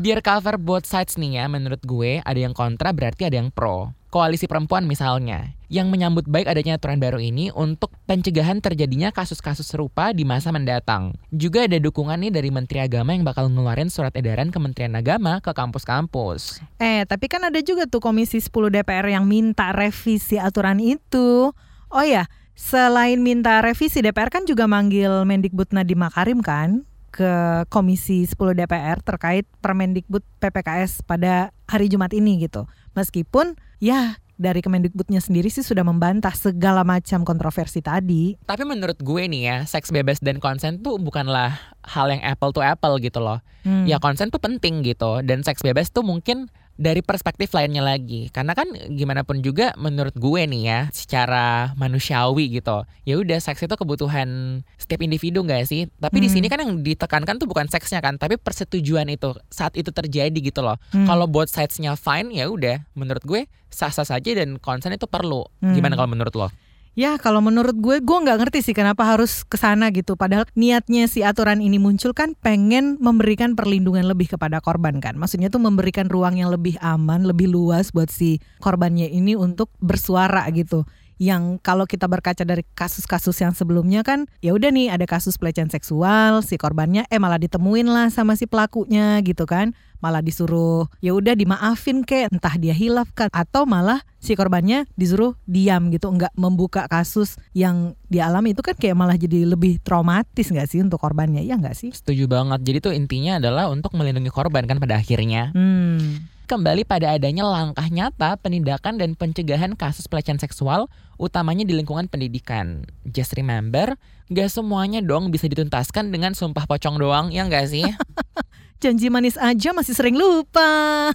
Biar 0.00 0.24
cover 0.24 0.56
both 0.56 0.88
sides 0.88 1.20
nih 1.20 1.36
ya, 1.36 1.44
menurut 1.44 1.84
gue 1.84 2.24
ada 2.24 2.40
yang 2.40 2.56
kontra 2.56 2.88
berarti 2.96 3.28
ada 3.28 3.36
yang 3.36 3.52
pro. 3.52 3.92
Koalisi 4.12 4.44
perempuan 4.44 4.84
misalnya, 4.84 5.56
yang 5.72 5.88
menyambut 5.88 6.28
baik 6.28 6.44
adanya 6.44 6.76
aturan 6.76 7.00
baru 7.00 7.16
ini 7.16 7.48
untuk 7.52 7.92
pencegahan 8.04 8.60
terjadinya 8.60 9.08
kasus-kasus 9.08 9.64
serupa 9.64 10.12
di 10.12 10.24
masa 10.24 10.52
mendatang. 10.52 11.16
Juga 11.32 11.64
ada 11.64 11.80
dukungan 11.80 12.20
nih 12.20 12.32
dari 12.32 12.52
Menteri 12.52 12.84
Agama 12.84 13.16
yang 13.16 13.24
bakal 13.24 13.48
ngeluarin 13.48 13.88
surat 13.88 14.12
edaran 14.12 14.52
Kementerian 14.52 14.92
Agama 14.96 15.40
ke 15.40 15.52
kampus-kampus. 15.56 16.60
Eh, 16.76 17.08
tapi 17.08 17.24
kan 17.28 17.40
ada 17.48 17.56
juga 17.64 17.88
tuh 17.88 18.04
Komisi 18.04 18.40
10 18.40 18.52
DPR 18.68 19.08
yang 19.08 19.24
minta 19.24 19.72
revisi 19.72 20.36
aturan 20.36 20.76
itu. 20.76 21.52
Oh 21.88 22.04
ya, 22.04 22.28
selain 22.52 23.20
minta 23.20 23.64
revisi, 23.64 24.04
DPR 24.04 24.28
kan 24.28 24.44
juga 24.44 24.68
manggil 24.68 25.24
Mendikbud 25.24 25.72
Nadiem 25.72 26.04
Makarim 26.04 26.44
kan 26.44 26.84
ke 27.12 27.62
Komisi 27.68 28.24
10 28.24 28.56
DPR 28.56 29.04
terkait 29.04 29.44
Permendikbud 29.60 30.24
PPKS 30.40 31.04
pada 31.04 31.52
hari 31.68 31.92
Jumat 31.92 32.16
ini 32.16 32.40
gitu. 32.40 32.64
Meskipun 32.96 33.54
ya 33.78 34.16
dari 34.40 34.58
Kemendikbudnya 34.64 35.20
sendiri 35.22 35.52
sih 35.52 35.62
sudah 35.62 35.86
membantah 35.86 36.32
segala 36.34 36.82
macam 36.82 37.22
kontroversi 37.22 37.78
tadi. 37.84 38.34
Tapi 38.42 38.64
menurut 38.66 38.98
gue 38.98 39.22
nih 39.28 39.42
ya, 39.46 39.56
seks 39.68 39.92
bebas 39.94 40.18
dan 40.18 40.42
konsen 40.42 40.82
tuh 40.82 40.98
bukanlah 40.98 41.54
hal 41.86 42.10
yang 42.10 42.24
apple 42.24 42.50
to 42.50 42.64
apple 42.64 42.98
gitu 42.98 43.22
loh. 43.22 43.38
Hmm. 43.62 43.86
Ya 43.86 44.02
konsen 44.02 44.32
tuh 44.32 44.42
penting 44.42 44.82
gitu 44.82 45.22
dan 45.22 45.46
seks 45.46 45.62
bebas 45.62 45.94
tuh 45.94 46.02
mungkin 46.02 46.50
dari 46.76 47.04
perspektif 47.04 47.52
lainnya 47.52 47.84
lagi. 47.84 48.32
Karena 48.32 48.56
kan 48.56 48.68
gimana 48.92 49.22
pun 49.22 49.40
juga 49.40 49.72
menurut 49.76 50.16
gue 50.16 50.42
nih 50.48 50.62
ya, 50.64 50.80
secara 50.90 51.76
manusiawi 51.76 52.58
gitu. 52.58 52.82
Ya 53.04 53.20
udah 53.20 53.38
seks 53.38 53.62
itu 53.62 53.74
kebutuhan 53.74 54.60
setiap 54.80 55.04
individu 55.04 55.44
gak 55.44 55.68
sih? 55.68 55.86
Tapi 56.00 56.18
di 56.18 56.28
Hmm. 56.28 56.34
sini 56.40 56.46
kan 56.48 56.58
yang 56.64 56.80
ditekankan 56.80 57.36
tuh 57.36 57.46
bukan 57.46 57.68
seksnya 57.68 58.00
kan, 58.00 58.16
tapi 58.16 58.40
persetujuan 58.40 59.06
itu 59.12 59.36
saat 59.48 59.76
itu 59.76 59.92
terjadi 59.92 60.34
gitu 60.34 60.64
loh. 60.64 60.80
Hmm. 60.90 61.04
Kalau 61.04 61.28
both 61.28 61.52
sides-nya 61.52 61.94
fine 61.94 62.32
ya 62.32 62.48
udah, 62.48 62.82
menurut 62.96 63.22
gue 63.22 63.40
sah-sah 63.72 64.04
saja 64.04 64.30
dan 64.36 64.60
konsen 64.60 64.92
itu 64.92 65.04
perlu. 65.08 65.44
Hmm. 65.60 65.72
Gimana 65.72 65.96
kalau 65.96 66.10
menurut 66.12 66.34
lo? 66.36 66.48
Ya 66.92 67.16
kalau 67.16 67.40
menurut 67.40 67.72
gue, 67.80 68.04
gue 68.04 68.18
nggak 68.20 68.36
ngerti 68.36 68.60
sih 68.60 68.76
kenapa 68.76 69.08
harus 69.08 69.48
ke 69.48 69.56
sana 69.56 69.88
gitu. 69.96 70.12
Padahal 70.12 70.44
niatnya 70.52 71.08
si 71.08 71.24
aturan 71.24 71.64
ini 71.64 71.80
muncul 71.80 72.12
kan 72.12 72.36
pengen 72.36 73.00
memberikan 73.00 73.56
perlindungan 73.56 74.04
lebih 74.04 74.36
kepada 74.36 74.60
korban 74.60 75.00
kan. 75.00 75.16
Maksudnya 75.16 75.48
tuh 75.48 75.64
memberikan 75.64 76.12
ruang 76.12 76.36
yang 76.36 76.52
lebih 76.52 76.76
aman, 76.84 77.24
lebih 77.24 77.48
luas 77.48 77.96
buat 77.96 78.12
si 78.12 78.44
korbannya 78.60 79.08
ini 79.08 79.32
untuk 79.32 79.72
bersuara 79.80 80.44
gitu. 80.52 80.84
Yang 81.22 81.62
kalau 81.62 81.86
kita 81.86 82.10
berkaca 82.10 82.42
dari 82.42 82.66
kasus-kasus 82.74 83.38
yang 83.38 83.54
sebelumnya 83.54 84.02
kan, 84.02 84.26
ya 84.42 84.50
udah 84.58 84.74
nih 84.74 84.90
ada 84.90 85.06
kasus 85.06 85.38
pelecehan 85.38 85.70
seksual, 85.70 86.42
si 86.42 86.58
korbannya 86.58 87.06
eh 87.06 87.22
malah 87.22 87.38
ditemuin 87.38 87.86
lah 87.86 88.10
sama 88.10 88.34
si 88.34 88.50
pelakunya 88.50 89.22
gitu 89.22 89.46
kan. 89.46 89.70
Malah 90.02 90.18
disuruh 90.18 90.90
ya 90.98 91.14
udah 91.14 91.38
dimaafin 91.38 92.02
kek, 92.02 92.34
entah 92.34 92.58
dia 92.58 92.74
hilaf 92.74 93.14
kan 93.14 93.30
atau 93.30 93.62
malah 93.70 94.02
si 94.18 94.34
korbannya 94.34 94.90
disuruh 94.98 95.38
diam 95.46 95.94
gitu, 95.94 96.10
nggak 96.10 96.34
membuka 96.34 96.90
kasus 96.90 97.38
yang 97.54 97.94
dialami 98.10 98.50
itu 98.50 98.66
kan 98.66 98.74
kayak 98.74 98.98
malah 98.98 99.14
jadi 99.14 99.46
lebih 99.46 99.78
traumatis 99.78 100.50
nggak 100.50 100.66
sih 100.66 100.82
untuk 100.82 100.98
korbannya, 100.98 101.46
ya 101.46 101.54
nggak 101.54 101.78
sih? 101.78 101.94
Setuju 101.94 102.26
banget. 102.26 102.66
Jadi 102.66 102.78
tuh 102.82 102.92
intinya 102.98 103.38
adalah 103.38 103.70
untuk 103.70 103.94
melindungi 103.94 104.34
korban 104.34 104.66
kan 104.66 104.82
pada 104.82 104.98
akhirnya. 104.98 105.54
Hmm. 105.54 106.31
Kembali 106.50 106.82
pada 106.82 107.14
adanya 107.14 107.46
langkah 107.46 107.86
nyata 107.86 108.34
penindakan 108.34 108.98
dan 108.98 109.14
pencegahan 109.14 109.78
kasus 109.78 110.10
pelecehan 110.10 110.42
seksual, 110.42 110.90
utamanya 111.14 111.62
di 111.62 111.70
lingkungan 111.70 112.10
pendidikan. 112.10 112.82
Just 113.06 113.38
remember, 113.38 113.94
gak 114.26 114.50
semuanya 114.50 114.98
dong 114.98 115.30
bisa 115.30 115.46
dituntaskan 115.46 116.10
dengan 116.10 116.34
sumpah 116.34 116.66
pocong 116.66 116.98
doang, 116.98 117.30
ya 117.30 117.46
gak 117.46 117.70
sih? 117.70 117.86
Janji 118.82 119.06
manis 119.06 119.38
aja 119.38 119.70
masih 119.70 119.94
sering 119.94 120.18
lupa. 120.18 121.14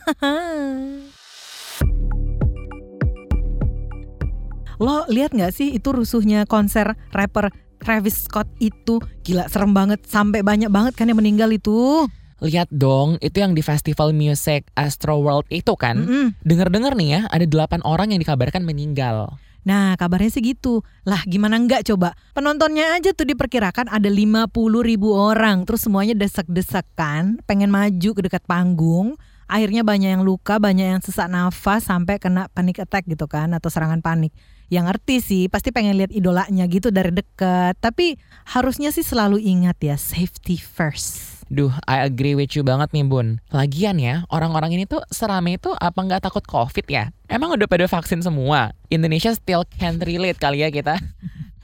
Lo 4.79 5.03
lihat 5.11 5.35
nggak 5.35 5.51
sih 5.51 5.73
itu 5.73 5.89
rusuhnya 5.89 6.47
konser 6.47 6.95
rapper 7.09 7.51
Travis 7.81 8.29
Scott 8.29 8.47
itu 8.61 9.03
gila 9.25 9.49
serem 9.51 9.73
banget 9.73 10.05
sampai 10.05 10.45
banyak 10.45 10.69
banget 10.71 10.93
kan 10.95 11.11
yang 11.11 11.19
meninggal 11.19 11.51
itu. 11.51 12.07
Lihat 12.37 12.69
dong, 12.69 13.17
itu 13.19 13.41
yang 13.41 13.57
di 13.57 13.65
festival 13.65 14.13
music 14.13 14.69
Astro 14.77 15.17
World 15.21 15.49
itu 15.49 15.73
kan. 15.73 16.05
Mm-mm. 16.05 16.27
Dengar-dengar 16.45 16.93
nih 16.93 17.09
ya, 17.17 17.21
ada 17.29 17.45
8 17.45 17.81
orang 17.81 18.13
yang 18.13 18.21
dikabarkan 18.21 18.61
meninggal. 18.61 19.37
Nah 19.67 19.99
kabarnya 19.99 20.31
sih 20.31 20.39
gitu 20.39 20.79
Lah 21.03 21.27
gimana 21.27 21.59
enggak 21.59 21.83
coba 21.83 22.15
Penontonnya 22.31 22.95
aja 22.95 23.11
tuh 23.11 23.27
diperkirakan 23.27 23.91
ada 23.91 24.07
50 24.07 24.47
ribu 24.79 25.11
orang 25.11 25.67
Terus 25.67 25.83
semuanya 25.83 26.15
desak-desak 26.15 26.87
kan 26.95 27.43
Pengen 27.43 27.67
maju 27.67 28.09
ke 28.15 28.21
dekat 28.23 28.47
panggung 28.47 29.19
akhirnya 29.47 29.81
banyak 29.81 30.19
yang 30.19 30.23
luka, 30.23 30.59
banyak 30.59 30.95
yang 30.95 31.01
sesak 31.01 31.31
nafas 31.31 31.87
sampai 31.87 32.19
kena 32.19 32.51
panic 32.51 32.83
attack 32.83 33.07
gitu 33.07 33.25
kan 33.25 33.51
atau 33.55 33.71
serangan 33.71 34.03
panik. 34.03 34.35
Yang 34.67 34.85
ngerti 34.91 35.15
sih 35.23 35.43
pasti 35.47 35.71
pengen 35.71 35.95
lihat 35.95 36.11
idolanya 36.11 36.67
gitu 36.67 36.91
dari 36.91 37.15
dekat, 37.15 37.79
tapi 37.79 38.19
harusnya 38.51 38.91
sih 38.91 39.03
selalu 39.03 39.39
ingat 39.39 39.79
ya 39.79 39.95
safety 39.95 40.59
first. 40.59 41.37
Duh, 41.47 41.71
I 41.87 42.03
agree 42.03 42.35
with 42.35 42.59
you 42.59 42.63
banget 42.67 42.91
nih 42.91 43.07
Bun. 43.07 43.39
Lagian 43.55 44.03
ya, 44.03 44.27
orang-orang 44.27 44.75
ini 44.75 44.83
tuh 44.83 44.99
serame 45.07 45.55
itu 45.55 45.71
apa 45.79 45.95
nggak 45.95 46.27
takut 46.27 46.43
COVID 46.43 46.83
ya? 46.91 47.15
Emang 47.31 47.55
udah 47.55 47.63
pada 47.71 47.87
vaksin 47.87 48.19
semua? 48.19 48.75
Indonesia 48.91 49.31
still 49.31 49.63
can't 49.79 50.03
relate 50.03 50.35
kali 50.43 50.67
ya 50.67 50.67
kita. 50.67 50.99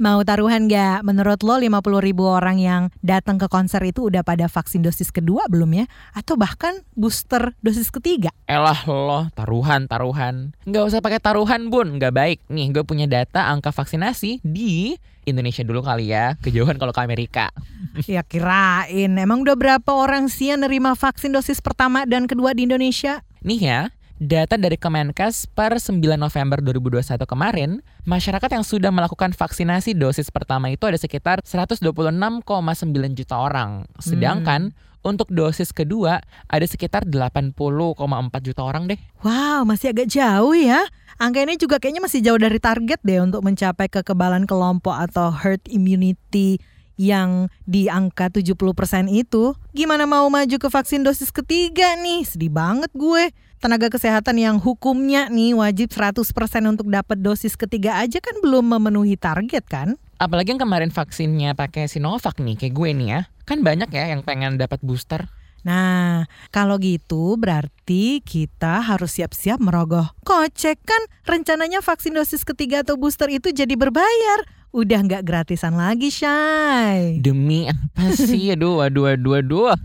Mau 0.03 0.19
taruhan 0.27 0.67
gak? 0.67 1.07
Menurut 1.07 1.47
lo 1.47 1.55
50 1.55 1.79
ribu 2.03 2.27
orang 2.27 2.59
yang 2.59 2.91
datang 2.99 3.39
ke 3.39 3.47
konser 3.47 3.79
itu 3.87 4.11
udah 4.11 4.19
pada 4.19 4.51
vaksin 4.51 4.83
dosis 4.83 5.15
kedua 5.15 5.47
belum 5.47 5.79
ya? 5.79 5.85
Atau 6.11 6.35
bahkan 6.35 6.83
booster 6.91 7.55
dosis 7.63 7.87
ketiga? 7.87 8.27
Elah 8.43 8.83
lo, 8.83 9.31
taruhan, 9.31 9.87
taruhan. 9.87 10.51
Nggak 10.67 10.83
usah 10.91 10.99
pakai 10.99 11.23
taruhan 11.23 11.71
bun, 11.71 12.03
nggak 12.03 12.11
baik. 12.19 12.43
Nih, 12.51 12.75
gue 12.75 12.83
punya 12.83 13.07
data 13.07 13.47
angka 13.47 13.71
vaksinasi 13.71 14.43
di 14.43 14.99
Indonesia 15.23 15.63
dulu 15.63 15.79
kali 15.79 16.11
ya, 16.11 16.35
kejauhan 16.43 16.75
kalau 16.75 16.91
ke 16.91 16.99
Amerika. 16.99 17.55
ya 18.03 18.27
kirain, 18.27 19.15
emang 19.15 19.47
udah 19.47 19.55
berapa 19.55 19.87
orang 19.87 20.27
sih 20.27 20.51
yang 20.51 20.67
nerima 20.67 20.99
vaksin 20.99 21.31
dosis 21.31 21.63
pertama 21.63 22.03
dan 22.03 22.27
kedua 22.27 22.51
di 22.51 22.67
Indonesia? 22.67 23.23
Nih 23.39 23.71
ya, 23.71 23.87
Data 24.21 24.61
dari 24.61 24.77
Kemenkes 24.77 25.49
per 25.49 25.81
9 25.81 25.97
November 26.21 26.61
2021 26.61 27.25
kemarin, 27.25 27.81
masyarakat 28.05 28.49
yang 28.53 28.61
sudah 28.61 28.93
melakukan 28.93 29.33
vaksinasi 29.33 29.97
dosis 29.97 30.29
pertama 30.29 30.69
itu 30.69 30.85
ada 30.85 31.01
sekitar 31.01 31.41
126,9 31.41 32.45
juta 33.17 33.35
orang. 33.41 33.89
Sedangkan 33.97 34.69
hmm. 34.69 35.01
untuk 35.01 35.33
dosis 35.33 35.73
kedua 35.73 36.21
ada 36.45 36.65
sekitar 36.69 37.09
80,4 37.09 37.57
juta 38.45 38.61
orang 38.61 38.85
deh. 38.85 38.99
Wow, 39.25 39.65
masih 39.65 39.97
agak 39.97 40.13
jauh 40.13 40.53
ya. 40.53 40.85
Angka 41.17 41.45
ini 41.49 41.57
juga 41.57 41.81
kayaknya 41.81 42.05
masih 42.05 42.21
jauh 42.21 42.37
dari 42.37 42.61
target 42.61 43.01
deh 43.01 43.17
untuk 43.17 43.41
mencapai 43.41 43.89
kekebalan 43.89 44.45
kelompok 44.45 44.93
atau 44.93 45.33
herd 45.33 45.61
immunity 45.73 46.61
yang 46.99 47.49
di 47.65 47.89
angka 47.89 48.29
70% 48.29 49.09
itu. 49.09 49.55
Gimana 49.73 50.05
mau 50.05 50.27
maju 50.29 50.55
ke 50.57 50.69
vaksin 50.69 51.01
dosis 51.01 51.33
ketiga 51.33 51.97
nih? 51.99 52.25
Sedih 52.25 52.53
banget 52.53 52.91
gue 52.93 53.33
tenaga 53.63 53.87
kesehatan 53.87 54.35
yang 54.35 54.59
hukumnya 54.59 55.31
nih 55.31 55.55
wajib 55.55 55.95
100% 55.95 56.19
untuk 56.67 56.91
dapat 56.91 57.23
dosis 57.23 57.55
ketiga 57.55 57.95
aja 58.03 58.19
kan 58.19 58.35
belum 58.43 58.75
memenuhi 58.75 59.15
target 59.15 59.63
kan? 59.71 59.95
Apalagi 60.19 60.55
yang 60.55 60.61
kemarin 60.61 60.91
vaksinnya 60.91 61.55
pakai 61.55 61.87
Sinovac 61.87 62.39
nih 62.43 62.59
kayak 62.59 62.75
gue 62.75 62.89
nih 62.91 63.07
ya. 63.07 63.19
Kan 63.47 63.63
banyak 63.63 63.87
ya 63.91 64.11
yang 64.11 64.23
pengen 64.23 64.59
dapat 64.59 64.83
booster. 64.83 65.31
Nah, 65.63 66.27
kalau 66.51 66.75
gitu 66.79 67.39
berarti 67.39 68.19
kita 68.19 68.83
harus 68.83 69.15
siap-siap 69.15 69.63
merogoh 69.63 70.11
kocek 70.27 70.79
kan 70.83 71.01
rencananya 71.23 71.79
vaksin 71.79 72.15
dosis 72.15 72.43
ketiga 72.43 72.83
atau 72.83 72.99
booster 72.99 73.31
itu 73.31 73.51
jadi 73.55 73.73
berbayar. 73.79 74.43
Udah 74.73 75.05
nggak 75.05 75.23
gratisan 75.23 75.77
lagi, 75.77 76.09
Shay. 76.09 77.21
Demi 77.21 77.69
apa 77.69 78.09
sih? 78.17 78.51
Aduh, 78.51 78.81
aduh, 78.81 79.13
aduh, 79.13 79.39
aduh. 79.39 79.77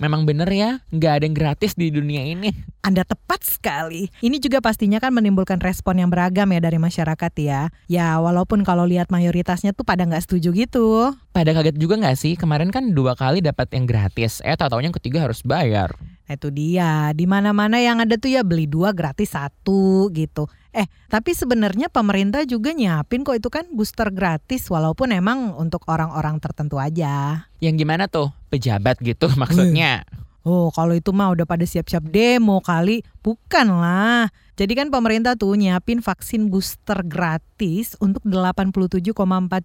Memang 0.00 0.24
bener 0.24 0.48
ya, 0.48 0.80
nggak 0.92 1.12
ada 1.20 1.24
yang 1.28 1.36
gratis 1.36 1.72
di 1.76 1.92
dunia 1.92 2.24
ini. 2.24 2.52
Anda 2.80 3.04
tepat 3.04 3.44
sekali. 3.44 4.08
Ini 4.24 4.36
juga 4.40 4.64
pastinya 4.64 4.98
kan 4.98 5.12
menimbulkan 5.14 5.60
respon 5.60 6.00
yang 6.00 6.08
beragam 6.08 6.48
ya 6.50 6.60
dari 6.62 6.78
masyarakat 6.80 7.32
ya. 7.38 7.68
Ya 7.86 8.16
walaupun 8.18 8.64
kalau 8.64 8.88
lihat 8.88 9.12
mayoritasnya 9.12 9.76
tuh 9.76 9.84
pada 9.84 10.08
nggak 10.08 10.24
setuju 10.24 10.54
gitu. 10.54 11.12
Pada 11.34 11.50
kaget 11.52 11.76
juga 11.78 12.00
nggak 12.00 12.18
sih? 12.18 12.34
Kemarin 12.34 12.72
kan 12.72 12.90
dua 12.96 13.14
kali 13.14 13.44
dapat 13.44 13.70
yang 13.76 13.84
gratis. 13.84 14.40
Eh 14.42 14.56
tau 14.56 14.80
yang 14.80 14.94
ketiga 14.94 15.24
harus 15.26 15.44
bayar. 15.44 15.94
Nah, 16.26 16.34
itu 16.40 16.48
dia. 16.48 17.12
Di 17.12 17.28
mana-mana 17.28 17.76
yang 17.82 18.00
ada 18.00 18.16
tuh 18.16 18.32
ya 18.32 18.40
beli 18.40 18.64
dua 18.64 18.96
gratis 18.96 19.36
satu 19.36 20.08
gitu. 20.14 20.48
Eh, 20.72 20.88
tapi 21.12 21.36
sebenarnya 21.36 21.92
pemerintah 21.92 22.48
juga 22.48 22.72
nyiapin 22.72 23.28
kok 23.28 23.36
itu 23.36 23.52
kan 23.52 23.68
booster 23.76 24.08
gratis 24.08 24.64
walaupun 24.72 25.12
emang 25.12 25.52
untuk 25.60 25.84
orang-orang 25.84 26.40
tertentu 26.40 26.80
aja. 26.80 27.44
Yang 27.60 27.84
gimana 27.84 28.08
tuh? 28.08 28.32
Pejabat 28.48 28.96
gitu 29.04 29.28
maksudnya. 29.40 30.08
Oh, 30.42 30.74
kalau 30.74 30.98
itu 30.98 31.14
mah 31.14 31.30
udah 31.30 31.46
pada 31.46 31.62
siap-siap 31.62 32.02
demo 32.10 32.58
kali. 32.58 33.06
Bukan 33.22 33.66
lah. 33.70 34.26
Jadi 34.52 34.76
kan 34.76 34.92
pemerintah 34.92 35.32
tuh 35.38 35.56
nyiapin 35.56 36.04
vaksin 36.04 36.52
booster 36.52 37.00
gratis 37.06 37.96
untuk 38.02 38.20
87,4 38.26 39.16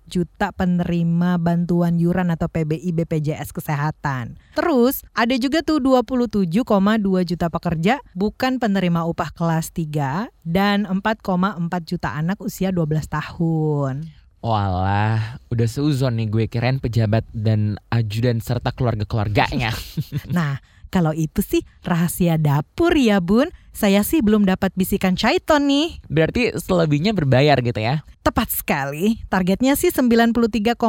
juta 0.08 0.56
penerima 0.56 1.36
bantuan 1.42 2.00
yuran 2.00 2.32
atau 2.32 2.48
PBI 2.48 2.96
BPJS 2.96 3.52
Kesehatan. 3.52 4.40
Terus 4.56 5.04
ada 5.12 5.36
juga 5.36 5.60
tuh 5.66 5.84
27,2 5.84 6.50
juta 7.28 7.48
pekerja 7.52 8.00
bukan 8.16 8.62
penerima 8.62 9.04
upah 9.06 9.36
kelas 9.36 9.76
3 9.76 10.32
dan 10.48 10.88
4,4 10.88 11.28
juta 11.84 12.16
anak 12.16 12.40
usia 12.40 12.72
12 12.72 13.12
tahun. 13.12 14.27
Walah, 14.48 15.44
udah 15.52 15.68
seuzon 15.68 16.24
nih 16.24 16.32
gue 16.32 16.46
keren 16.48 16.80
pejabat 16.80 17.28
dan 17.36 17.76
ajudan 17.92 18.40
serta 18.40 18.72
keluarga-keluarganya. 18.72 19.76
nah, 20.32 20.64
kalau 20.88 21.12
itu 21.12 21.44
sih 21.44 21.68
rahasia 21.84 22.40
dapur 22.40 22.96
ya 22.96 23.20
bun. 23.20 23.52
Saya 23.76 24.08
sih 24.08 24.24
belum 24.24 24.48
dapat 24.48 24.72
bisikan 24.74 25.20
Chaiton 25.20 25.68
nih. 25.68 26.00
Berarti 26.08 26.56
selebihnya 26.56 27.12
berbayar 27.12 27.60
gitu 27.60 27.76
ya? 27.76 28.08
Tepat 28.24 28.56
sekali. 28.56 29.20
Targetnya 29.28 29.76
sih 29.76 29.92
93,7 29.92 30.80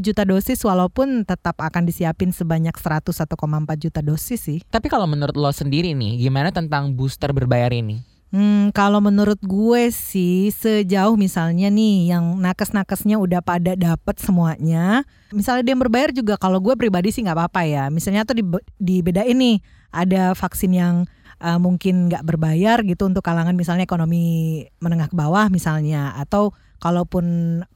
juta 0.00 0.24
dosis 0.24 0.58
walaupun 0.64 1.28
tetap 1.28 1.60
akan 1.60 1.84
disiapin 1.84 2.32
sebanyak 2.32 2.72
101,4 2.72 3.36
juta 3.76 4.00
dosis 4.00 4.40
sih. 4.40 4.58
Tapi 4.64 4.88
kalau 4.88 5.04
menurut 5.04 5.36
lo 5.36 5.52
sendiri 5.52 5.92
nih, 5.92 6.24
gimana 6.24 6.50
tentang 6.56 6.96
booster 6.96 7.36
berbayar 7.36 7.70
ini? 7.70 8.15
Hmm, 8.34 8.74
kalau 8.74 8.98
menurut 8.98 9.38
gue 9.38 9.88
sih 9.94 10.50
sejauh 10.50 11.14
misalnya 11.14 11.70
nih 11.70 12.10
yang 12.10 12.42
nakes-nakesnya 12.42 13.22
udah 13.22 13.38
pada 13.38 13.78
dapat 13.78 14.18
semuanya, 14.18 15.06
misalnya 15.30 15.62
dia 15.62 15.76
berbayar 15.78 16.10
juga 16.10 16.34
kalau 16.34 16.58
gue 16.58 16.74
pribadi 16.74 17.14
sih 17.14 17.22
nggak 17.22 17.38
apa-apa 17.38 17.62
ya. 17.64 17.84
Misalnya 17.86 18.26
tuh 18.26 18.42
di, 18.42 18.44
dibedain 18.82 19.38
nih 19.38 19.62
ada 19.94 20.34
vaksin 20.34 20.74
yang 20.74 20.94
uh, 21.38 21.58
mungkin 21.62 22.10
nggak 22.10 22.26
berbayar 22.26 22.82
gitu 22.82 23.06
untuk 23.06 23.22
kalangan 23.22 23.54
misalnya 23.54 23.86
ekonomi 23.86 24.66
menengah 24.82 25.06
ke 25.06 25.16
bawah 25.16 25.46
misalnya 25.46 26.12
atau 26.18 26.50
kalaupun 26.82 27.24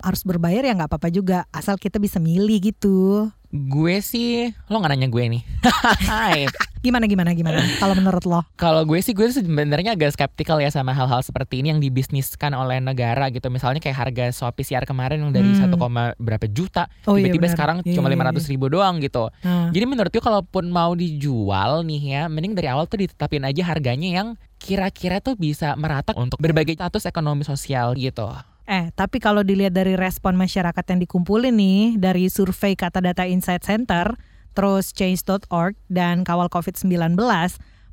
harus 0.02 0.22
berbayar 0.26 0.60
ya 0.66 0.76
nggak 0.76 0.90
apa-apa 0.92 1.08
juga 1.08 1.48
asal 1.54 1.78
kita 1.78 2.02
bisa 2.02 2.18
milih 2.18 2.58
gitu. 2.60 3.30
Gue 3.50 3.98
sih, 3.98 4.54
lo 4.70 4.78
nggak 4.78 4.94
nanya 4.94 5.08
gue 5.10 5.24
nih. 5.26 5.42
Hai. 6.10 6.46
gimana 6.80 7.04
gimana 7.10 7.34
gimana? 7.34 7.60
Kalau 7.82 7.98
menurut 7.98 8.24
lo? 8.24 8.40
Kalau 8.54 8.86
gue 8.86 9.02
sih 9.02 9.10
gue 9.10 9.26
sebenarnya 9.26 9.98
agak 9.98 10.14
skeptikal 10.14 10.62
ya 10.62 10.70
sama 10.70 10.94
hal-hal 10.94 11.20
seperti 11.20 11.60
ini 11.60 11.74
yang 11.74 11.82
dibisniskan 11.82 12.54
oleh 12.54 12.78
negara 12.78 13.26
gitu. 13.34 13.50
Misalnya 13.50 13.82
kayak 13.82 13.98
harga 14.06 14.24
swab 14.30 14.54
PCR 14.54 14.86
kemarin 14.86 15.20
yang 15.20 15.34
dari 15.34 15.50
hmm. 15.50 15.66
1, 15.66 16.16
berapa 16.22 16.46
juta, 16.46 16.86
oh, 17.10 17.18
iya, 17.18 17.26
tiba-tiba 17.26 17.46
iya, 17.50 17.52
sekarang 17.52 17.76
iya, 17.82 17.98
cuma 17.98 18.06
iya, 18.08 18.14
lima 18.14 18.24
ratus 18.30 18.46
ribu 18.46 18.70
doang 18.70 19.02
gitu. 19.02 19.28
Hmm. 19.42 19.74
Jadi 19.74 19.84
menurut 19.84 20.14
gue 20.14 20.22
kalaupun 20.22 20.70
mau 20.70 20.94
dijual 20.94 21.82
nih 21.82 22.02
ya, 22.06 22.22
mending 22.30 22.54
dari 22.54 22.70
awal 22.70 22.86
tuh 22.86 23.02
ditetapin 23.02 23.44
aja 23.44 23.66
harganya 23.66 24.08
yang 24.22 24.28
kira-kira 24.62 25.18
tuh 25.18 25.34
bisa 25.34 25.74
merata 25.74 26.14
untuk 26.14 26.38
berbagai 26.38 26.78
status 26.78 27.02
ekonomi 27.04 27.42
sosial 27.42 27.98
gitu. 27.98 28.30
Eh, 28.70 28.94
tapi 28.94 29.18
kalau 29.18 29.42
dilihat 29.42 29.74
dari 29.74 29.98
respon 29.98 30.38
masyarakat 30.38 30.84
yang 30.94 31.02
dikumpulin 31.02 31.50
nih 31.50 31.98
dari 31.98 32.30
survei 32.30 32.78
Kata 32.78 33.02
Data 33.02 33.26
Insight 33.26 33.66
Center, 33.66 34.14
terus 34.54 34.94
change.org 34.94 35.74
dan 35.90 36.22
kawal 36.22 36.46
COVID-19, 36.46 37.18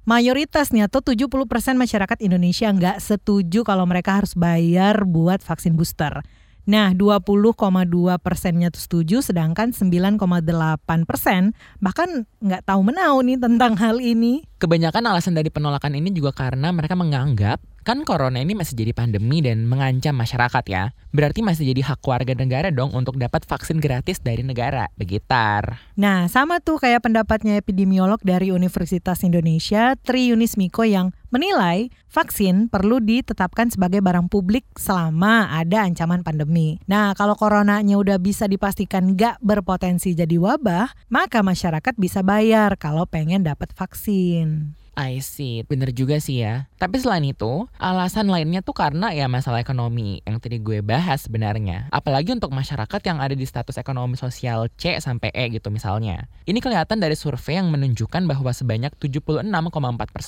mayoritasnya 0.06 0.86
tuh 0.86 1.02
70% 1.02 1.82
masyarakat 1.82 2.22
Indonesia 2.22 2.70
nggak 2.70 3.02
setuju 3.02 3.66
kalau 3.66 3.90
mereka 3.90 4.22
harus 4.22 4.38
bayar 4.38 5.02
buat 5.10 5.42
vaksin 5.42 5.74
booster. 5.74 6.22
Nah, 6.68 6.92
20,2 6.94 7.56
persennya 8.22 8.70
tuh 8.70 8.84
setuju, 8.84 9.26
sedangkan 9.26 9.74
9,8 9.74 10.20
persen 11.10 11.58
bahkan 11.82 12.30
nggak 12.38 12.70
tahu 12.70 12.86
menau 12.86 13.24
nih 13.26 13.42
tentang 13.42 13.74
hal 13.82 13.98
ini. 13.98 14.46
Kebanyakan 14.62 15.10
alasan 15.10 15.34
dari 15.34 15.50
penolakan 15.50 15.98
ini 15.98 16.14
juga 16.14 16.36
karena 16.36 16.70
mereka 16.70 16.94
menganggap 16.94 17.64
Kan 17.88 18.04
corona 18.04 18.44
ini 18.44 18.52
masih 18.52 18.76
jadi 18.76 18.92
pandemi 18.92 19.40
dan 19.40 19.64
mengancam 19.64 20.12
masyarakat 20.12 20.60
ya. 20.68 20.92
Berarti 21.16 21.40
masih 21.40 21.72
jadi 21.72 21.88
hak 21.88 22.04
warga 22.04 22.36
negara 22.36 22.68
dong 22.68 22.92
untuk 22.92 23.16
dapat 23.16 23.48
vaksin 23.48 23.80
gratis 23.80 24.20
dari 24.20 24.44
negara. 24.44 24.92
Begitar. 25.00 25.80
Nah, 25.96 26.28
sama 26.28 26.60
tuh 26.60 26.84
kayak 26.84 27.08
pendapatnya 27.08 27.56
epidemiolog 27.56 28.20
dari 28.28 28.52
Universitas 28.52 29.24
Indonesia, 29.24 29.96
Tri 30.04 30.36
Yunis 30.36 30.60
Miko 30.60 30.84
yang 30.84 31.16
menilai 31.32 31.88
vaksin 32.12 32.68
perlu 32.68 33.00
ditetapkan 33.00 33.72
sebagai 33.72 34.04
barang 34.04 34.28
publik 34.28 34.68
selama 34.76 35.48
ada 35.56 35.88
ancaman 35.88 36.28
pandemi. 36.28 36.84
Nah, 36.92 37.16
kalau 37.16 37.40
coronanya 37.40 37.96
udah 37.96 38.20
bisa 38.20 38.52
dipastikan 38.52 39.16
nggak 39.16 39.40
berpotensi 39.40 40.12
jadi 40.12 40.36
wabah, 40.36 40.92
maka 41.08 41.40
masyarakat 41.40 41.96
bisa 41.96 42.20
bayar 42.20 42.76
kalau 42.76 43.08
pengen 43.08 43.48
dapat 43.48 43.72
vaksin. 43.72 44.76
I 44.98 45.22
see, 45.22 45.62
bener 45.62 45.94
juga 45.94 46.18
sih 46.18 46.42
ya. 46.42 46.66
Tapi 46.82 46.98
selain 46.98 47.22
itu, 47.22 47.70
alasan 47.78 48.34
lainnya 48.34 48.66
tuh 48.66 48.74
karena 48.74 49.14
ya 49.14 49.30
masalah 49.30 49.62
ekonomi 49.62 50.26
yang 50.26 50.42
tadi 50.42 50.58
gue 50.58 50.82
bahas 50.82 51.30
sebenarnya. 51.30 51.86
Apalagi 51.94 52.34
untuk 52.34 52.50
masyarakat 52.50 53.02
yang 53.06 53.22
ada 53.22 53.38
di 53.38 53.46
status 53.46 53.78
ekonomi 53.78 54.18
sosial 54.18 54.66
C 54.74 54.98
sampai 54.98 55.30
E 55.38 55.54
gitu 55.54 55.70
misalnya. 55.70 56.26
Ini 56.50 56.58
kelihatan 56.58 56.98
dari 56.98 57.14
survei 57.14 57.62
yang 57.62 57.70
menunjukkan 57.70 58.26
bahwa 58.26 58.50
sebanyak 58.50 58.90
76,4% 58.98 59.46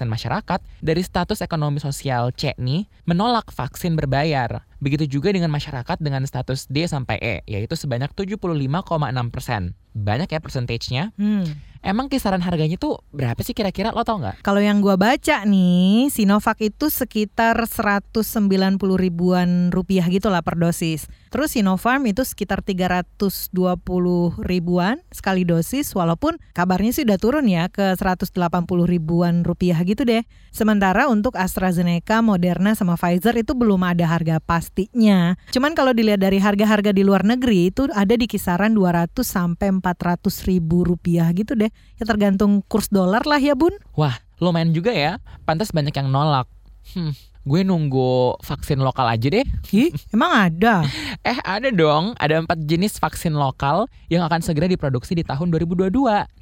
masyarakat 0.05 0.59
dari 0.85 1.01
status 1.01 1.41
ekonomi 1.41 1.81
sosial 1.81 2.29
C 2.37 2.53
nih 2.61 2.85
menolak 3.09 3.49
vaksin 3.49 3.97
berbayar. 3.97 4.68
Begitu 4.79 5.19
juga 5.19 5.35
dengan 5.35 5.51
masyarakat 5.51 5.99
dengan 5.99 6.23
status 6.23 6.67
D 6.71 6.87
sampai 6.87 7.19
E, 7.19 7.35
yaitu 7.47 7.75
sebanyak 7.75 8.11
75,6%. 8.15 9.75
Banyak 9.95 10.29
ya 10.31 10.39
persentasenya. 10.39 11.03
Hmm. 11.19 11.45
Emang 11.79 12.11
kisaran 12.11 12.43
harganya 12.43 12.75
tuh 12.75 12.99
berapa 13.15 13.39
sih 13.39 13.55
kira-kira 13.55 13.95
lo 13.95 14.03
tau 14.03 14.19
nggak? 14.19 14.43
Kalau 14.43 14.59
yang 14.59 14.83
gua 14.83 14.99
baca 14.99 15.47
nih, 15.47 16.11
Sinovac 16.11 16.59
itu 16.59 16.91
sekitar 16.91 17.55
190 17.55 18.19
ribuan 18.99 19.71
rupiah 19.71 20.03
gitu 20.11 20.27
lah 20.27 20.43
per 20.43 20.59
dosis. 20.59 21.07
Terus 21.31 21.55
Sinopharm 21.55 22.03
itu 22.03 22.27
sekitar 22.27 22.59
320 22.67 23.55
ribuan 24.43 24.99
sekali 25.07 25.47
dosis, 25.47 25.95
walaupun 25.95 26.35
kabarnya 26.51 26.91
sih 26.91 27.07
udah 27.07 27.15
turun 27.15 27.47
ya 27.47 27.71
ke 27.71 27.95
180 27.95 28.35
ribuan 28.83 29.47
rupiah 29.47 29.79
gitu 29.87 30.03
deh. 30.03 30.27
Sementara 30.51 31.07
untuk 31.07 31.39
AstraZeneca, 31.39 32.19
Moderna, 32.19 32.75
sama 32.75 32.99
Pfizer 32.99 33.39
itu 33.39 33.55
belum 33.55 33.87
ada 33.87 34.03
harga 34.03 34.43
pastinya. 34.69 35.33
Cuman 35.49 35.73
kalau 35.73 35.97
dilihat 35.97 36.21
dari 36.21 36.37
harga-harga 36.37 36.93
di 36.93 37.01
luar 37.01 37.25
negeri 37.25 37.73
itu 37.73 37.89
ada 37.89 38.13
di 38.13 38.29
kisaran 38.29 38.77
200 38.77 39.09
sampai 39.25 39.73
400 39.81 40.21
ribu 40.45 40.85
rupiah 40.85 41.25
gitu 41.33 41.57
deh. 41.57 41.73
Ya 41.97 42.03
tergantung 42.05 42.61
kurs 42.69 42.93
dolar 42.93 43.25
lah 43.25 43.41
ya 43.41 43.57
bun. 43.57 43.73
Wah, 43.97 44.21
lumayan 44.37 44.69
juga 44.69 44.93
ya. 44.93 45.17
Pantas 45.49 45.73
banyak 45.73 45.91
yang 45.91 46.13
nolak. 46.13 46.45
Hmm, 46.93 47.17
gue 47.49 47.61
nunggu 47.65 48.37
vaksin 48.45 48.77
lokal 48.77 49.09
aja 49.09 49.27
deh. 49.33 49.45
Ih, 49.73 49.89
emang 50.13 50.53
ada? 50.53 50.85
Eh 51.19 51.35
ada 51.43 51.67
dong, 51.67 52.15
ada 52.15 52.39
empat 52.39 52.63
jenis 52.63 52.95
vaksin 52.95 53.35
lokal 53.35 53.91
yang 54.07 54.23
akan 54.23 54.39
segera 54.39 54.71
diproduksi 54.71 55.13
di 55.19 55.27
tahun 55.27 55.51
2022. 55.51 55.91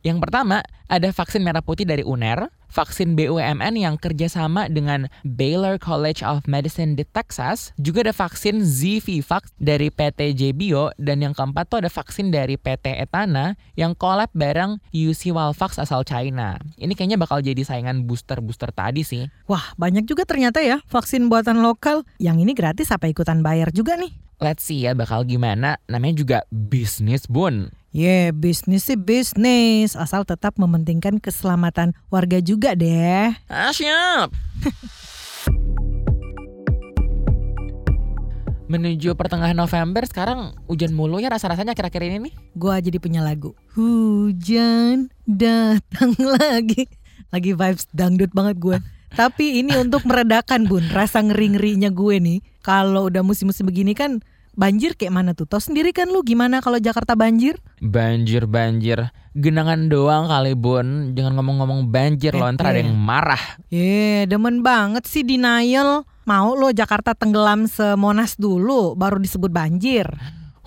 Yang 0.05 0.17
pertama, 0.21 0.61
ada 0.85 1.09
vaksin 1.09 1.41
merah 1.41 1.65
putih 1.65 1.83
dari 1.83 2.05
UNER, 2.05 2.45
vaksin 2.71 3.17
BUMN 3.17 3.73
yang 3.75 3.95
kerjasama 3.97 4.67
dengan 4.71 5.11
Baylor 5.23 5.79
College 5.81 6.21
of 6.21 6.45
Medicine 6.45 6.93
di 6.93 7.03
Texas, 7.03 7.73
juga 7.81 8.07
ada 8.07 8.13
vaksin 8.13 8.61
ZVvax 8.61 9.55
dari 9.57 9.91
PT 9.91 10.35
JBio, 10.37 10.93
dan 11.01 11.23
yang 11.23 11.33
keempat 11.33 11.67
tuh 11.67 11.81
ada 11.81 11.89
vaksin 11.91 12.29
dari 12.29 12.55
PT 12.55 12.99
Etana 13.01 13.57
yang 13.75 13.97
collab 13.97 14.29
bareng 14.35 14.79
UC 14.93 15.33
Walvax 15.33 15.81
asal 15.81 16.05
China. 16.05 16.59
Ini 16.77 16.93
kayaknya 16.93 17.17
bakal 17.19 17.41
jadi 17.41 17.63
saingan 17.65 18.05
booster-booster 18.05 18.69
tadi 18.71 19.01
sih. 19.01 19.25
Wah, 19.49 19.73
banyak 19.75 20.05
juga 20.05 20.27
ternyata 20.27 20.61
ya 20.61 20.79
vaksin 20.87 21.27
buatan 21.31 21.59
lokal. 21.63 22.05
Yang 22.21 22.37
ini 22.47 22.51
gratis 22.53 22.93
apa 22.93 23.09
ikutan 23.09 23.41
bayar 23.41 23.73
juga 23.73 23.97
nih? 23.97 24.27
Let's 24.37 24.69
see 24.69 24.85
ya 24.85 24.93
bakal 24.93 25.25
gimana. 25.25 25.81
Namanya 25.89 26.21
juga 26.21 26.37
bisnis 26.53 27.25
bun. 27.25 27.73
Yeah, 27.97 28.29
bisnis 28.29 28.85
sih 28.85 28.93
bisnis, 28.93 29.97
asal 29.97 30.21
tetap 30.21 30.53
mementingkan 30.61 31.17
keselamatan 31.17 31.97
warga 32.13 32.37
juga 32.37 32.77
deh. 32.77 33.33
Ah, 33.49 33.73
siap. 33.73 34.29
Menuju 38.69 39.17
pertengahan 39.17 39.57
November 39.57 40.05
sekarang 40.05 40.53
hujan 40.69 40.93
mulu 40.93 41.17
ya 41.17 41.33
rasa-rasanya 41.33 41.73
akhir-akhir 41.73 42.05
ini 42.05 42.29
nih. 42.29 42.33
Gua 42.53 42.77
jadi 42.77 43.01
punya 43.01 43.25
lagu. 43.25 43.57
Hujan 43.73 45.09
datang 45.25 46.13
lagi. 46.37 46.85
Lagi 47.33 47.57
vibes 47.57 47.89
dangdut 47.97 48.29
banget 48.29 48.61
gue. 48.61 48.77
Tapi 49.17 49.65
ini 49.65 49.73
untuk 49.73 50.05
meredakan 50.05 50.69
bun 50.69 50.85
rasa 50.93 51.25
ngeri-ngerinya 51.25 51.89
gue 51.89 52.21
nih. 52.21 52.45
Kalau 52.61 53.09
udah 53.09 53.25
musim-musim 53.25 53.65
begini 53.65 53.97
kan 53.97 54.21
banjir 54.57 54.97
kayak 54.97 55.13
mana 55.13 55.31
tuh? 55.37 55.45
Tahu 55.45 55.61
sendiri 55.61 55.93
kan 55.93 56.09
lu 56.09 56.25
gimana 56.25 56.59
kalau 56.59 56.81
Jakarta 56.81 57.13
banjir? 57.13 57.61
Banjir 57.77 58.49
banjir, 58.49 59.13
genangan 59.31 59.85
doang 59.87 60.25
kali 60.25 60.57
bun. 60.57 61.13
Jangan 61.13 61.37
ngomong-ngomong 61.37 61.87
banjir 61.87 62.33
Eh, 62.33 62.39
loh, 62.41 62.49
ntar 62.51 62.73
ada 62.73 62.81
eh. 62.81 62.83
yang 62.83 62.97
marah. 62.97 63.43
Eh, 63.69 64.25
demen 64.25 64.65
banget 64.65 65.05
sih 65.05 65.21
denial. 65.21 66.03
Mau 66.25 66.57
lo 66.57 66.73
Jakarta 66.73 67.15
tenggelam 67.15 67.69
semonas 67.69 68.35
dulu 68.35 68.97
baru 68.97 69.15
disebut 69.15 69.47
banjir. 69.47 70.09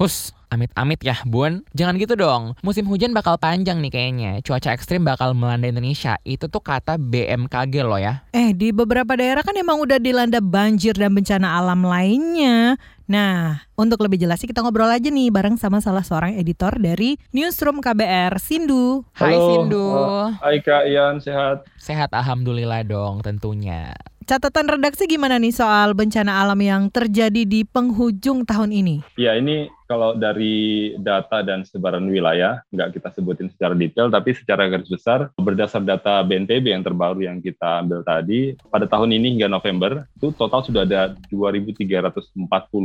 Hus, 0.01 0.33
amit-amit 0.49 1.05
ya 1.05 1.21
bun. 1.29 1.61
Jangan 1.77 2.01
gitu 2.01 2.17
dong. 2.17 2.57
Musim 2.65 2.89
hujan 2.89 3.13
bakal 3.13 3.37
panjang 3.37 3.85
nih 3.85 3.93
kayaknya. 3.93 4.31
Cuaca 4.41 4.73
ekstrim 4.73 5.05
bakal 5.05 5.37
melanda 5.37 5.69
Indonesia. 5.69 6.17
Itu 6.25 6.49
tuh 6.49 6.65
kata 6.65 6.97
BMKG 6.97 7.85
loh 7.85 8.01
ya. 8.01 8.25
Eh, 8.33 8.57
di 8.57 8.73
beberapa 8.73 9.13
daerah 9.13 9.45
kan 9.45 9.53
emang 9.53 9.85
udah 9.85 10.01
dilanda 10.01 10.41
banjir 10.41 10.97
dan 10.97 11.13
bencana 11.13 11.61
alam 11.61 11.85
lainnya. 11.85 12.81
Nah, 13.11 13.67
untuk 13.75 13.99
lebih 14.07 14.23
jelasnya 14.23 14.47
kita 14.47 14.63
ngobrol 14.63 14.87
aja 14.87 15.11
nih 15.11 15.35
bareng 15.35 15.59
sama 15.59 15.83
salah 15.83 16.07
seorang 16.07 16.39
editor 16.39 16.79
dari 16.79 17.19
Newsroom 17.35 17.83
KBR, 17.83 18.39
Sindu. 18.39 19.03
Hai 19.19 19.35
Halo, 19.35 19.47
Sindu. 19.51 19.83
uh, 19.83 20.31
Hai 20.39 20.63
Kak 20.63 20.87
Ian, 20.87 21.19
sehat? 21.19 21.67
Sehat 21.75 22.15
alhamdulillah 22.15 22.87
dong 22.87 23.19
tentunya. 23.19 23.99
Catatan 24.31 24.71
redaksi 24.71 25.11
gimana 25.11 25.43
nih 25.43 25.51
soal 25.51 25.99
bencana 25.99 26.47
alam 26.47 26.63
yang 26.63 26.87
terjadi 26.87 27.43
di 27.43 27.67
penghujung 27.67 28.47
tahun 28.47 28.71
ini? 28.71 29.03
Ya 29.19 29.35
ini 29.35 29.67
kalau 29.91 30.15
dari 30.15 30.95
data 31.03 31.43
dan 31.43 31.67
sebaran 31.67 32.07
wilayah, 32.07 32.63
nggak 32.71 32.95
kita 32.95 33.11
sebutin 33.11 33.51
secara 33.51 33.75
detail, 33.75 34.07
tapi 34.07 34.39
secara 34.39 34.71
garis 34.71 34.87
besar, 34.87 35.35
berdasar 35.35 35.83
data 35.83 36.23
BNPB 36.23 36.71
yang 36.71 36.87
terbaru 36.87 37.27
yang 37.27 37.43
kita 37.43 37.83
ambil 37.83 38.07
tadi, 38.07 38.55
pada 38.71 38.87
tahun 38.87 39.19
ini 39.19 39.35
hingga 39.35 39.51
November, 39.51 40.07
itu 40.15 40.31
total 40.39 40.63
sudah 40.63 40.87
ada 40.87 41.19
2.340 41.27 42.39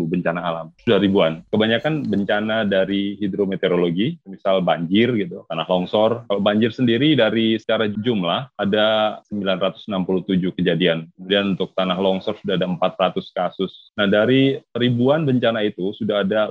bencana 0.10 0.42
alam. 0.42 0.74
Sudah 0.82 0.98
ribuan. 0.98 1.46
Kebanyakan 1.54 2.10
bencana 2.10 2.66
dari 2.66 3.22
hidrometeorologi, 3.22 4.18
misal 4.26 4.66
banjir 4.66 5.14
gitu, 5.14 5.46
tanah 5.46 5.70
longsor. 5.70 6.26
Kalau 6.26 6.42
banjir 6.42 6.74
sendiri 6.74 7.14
dari 7.14 7.62
secara 7.62 7.86
jumlah, 7.86 8.50
ada 8.58 9.22
967 9.30 10.58
kejadian. 10.58 11.06
Kemudian 11.14 11.54
untuk 11.54 11.70
tanah 11.78 12.02
longsor 12.02 12.34
sudah 12.42 12.58
ada 12.58 12.66
400 12.66 13.30
kasus. 13.30 13.94
Nah 13.94 14.10
dari 14.10 14.58
ribuan 14.74 15.22
bencana 15.22 15.62
itu, 15.62 15.94
sudah 15.94 16.26
ada 16.26 16.50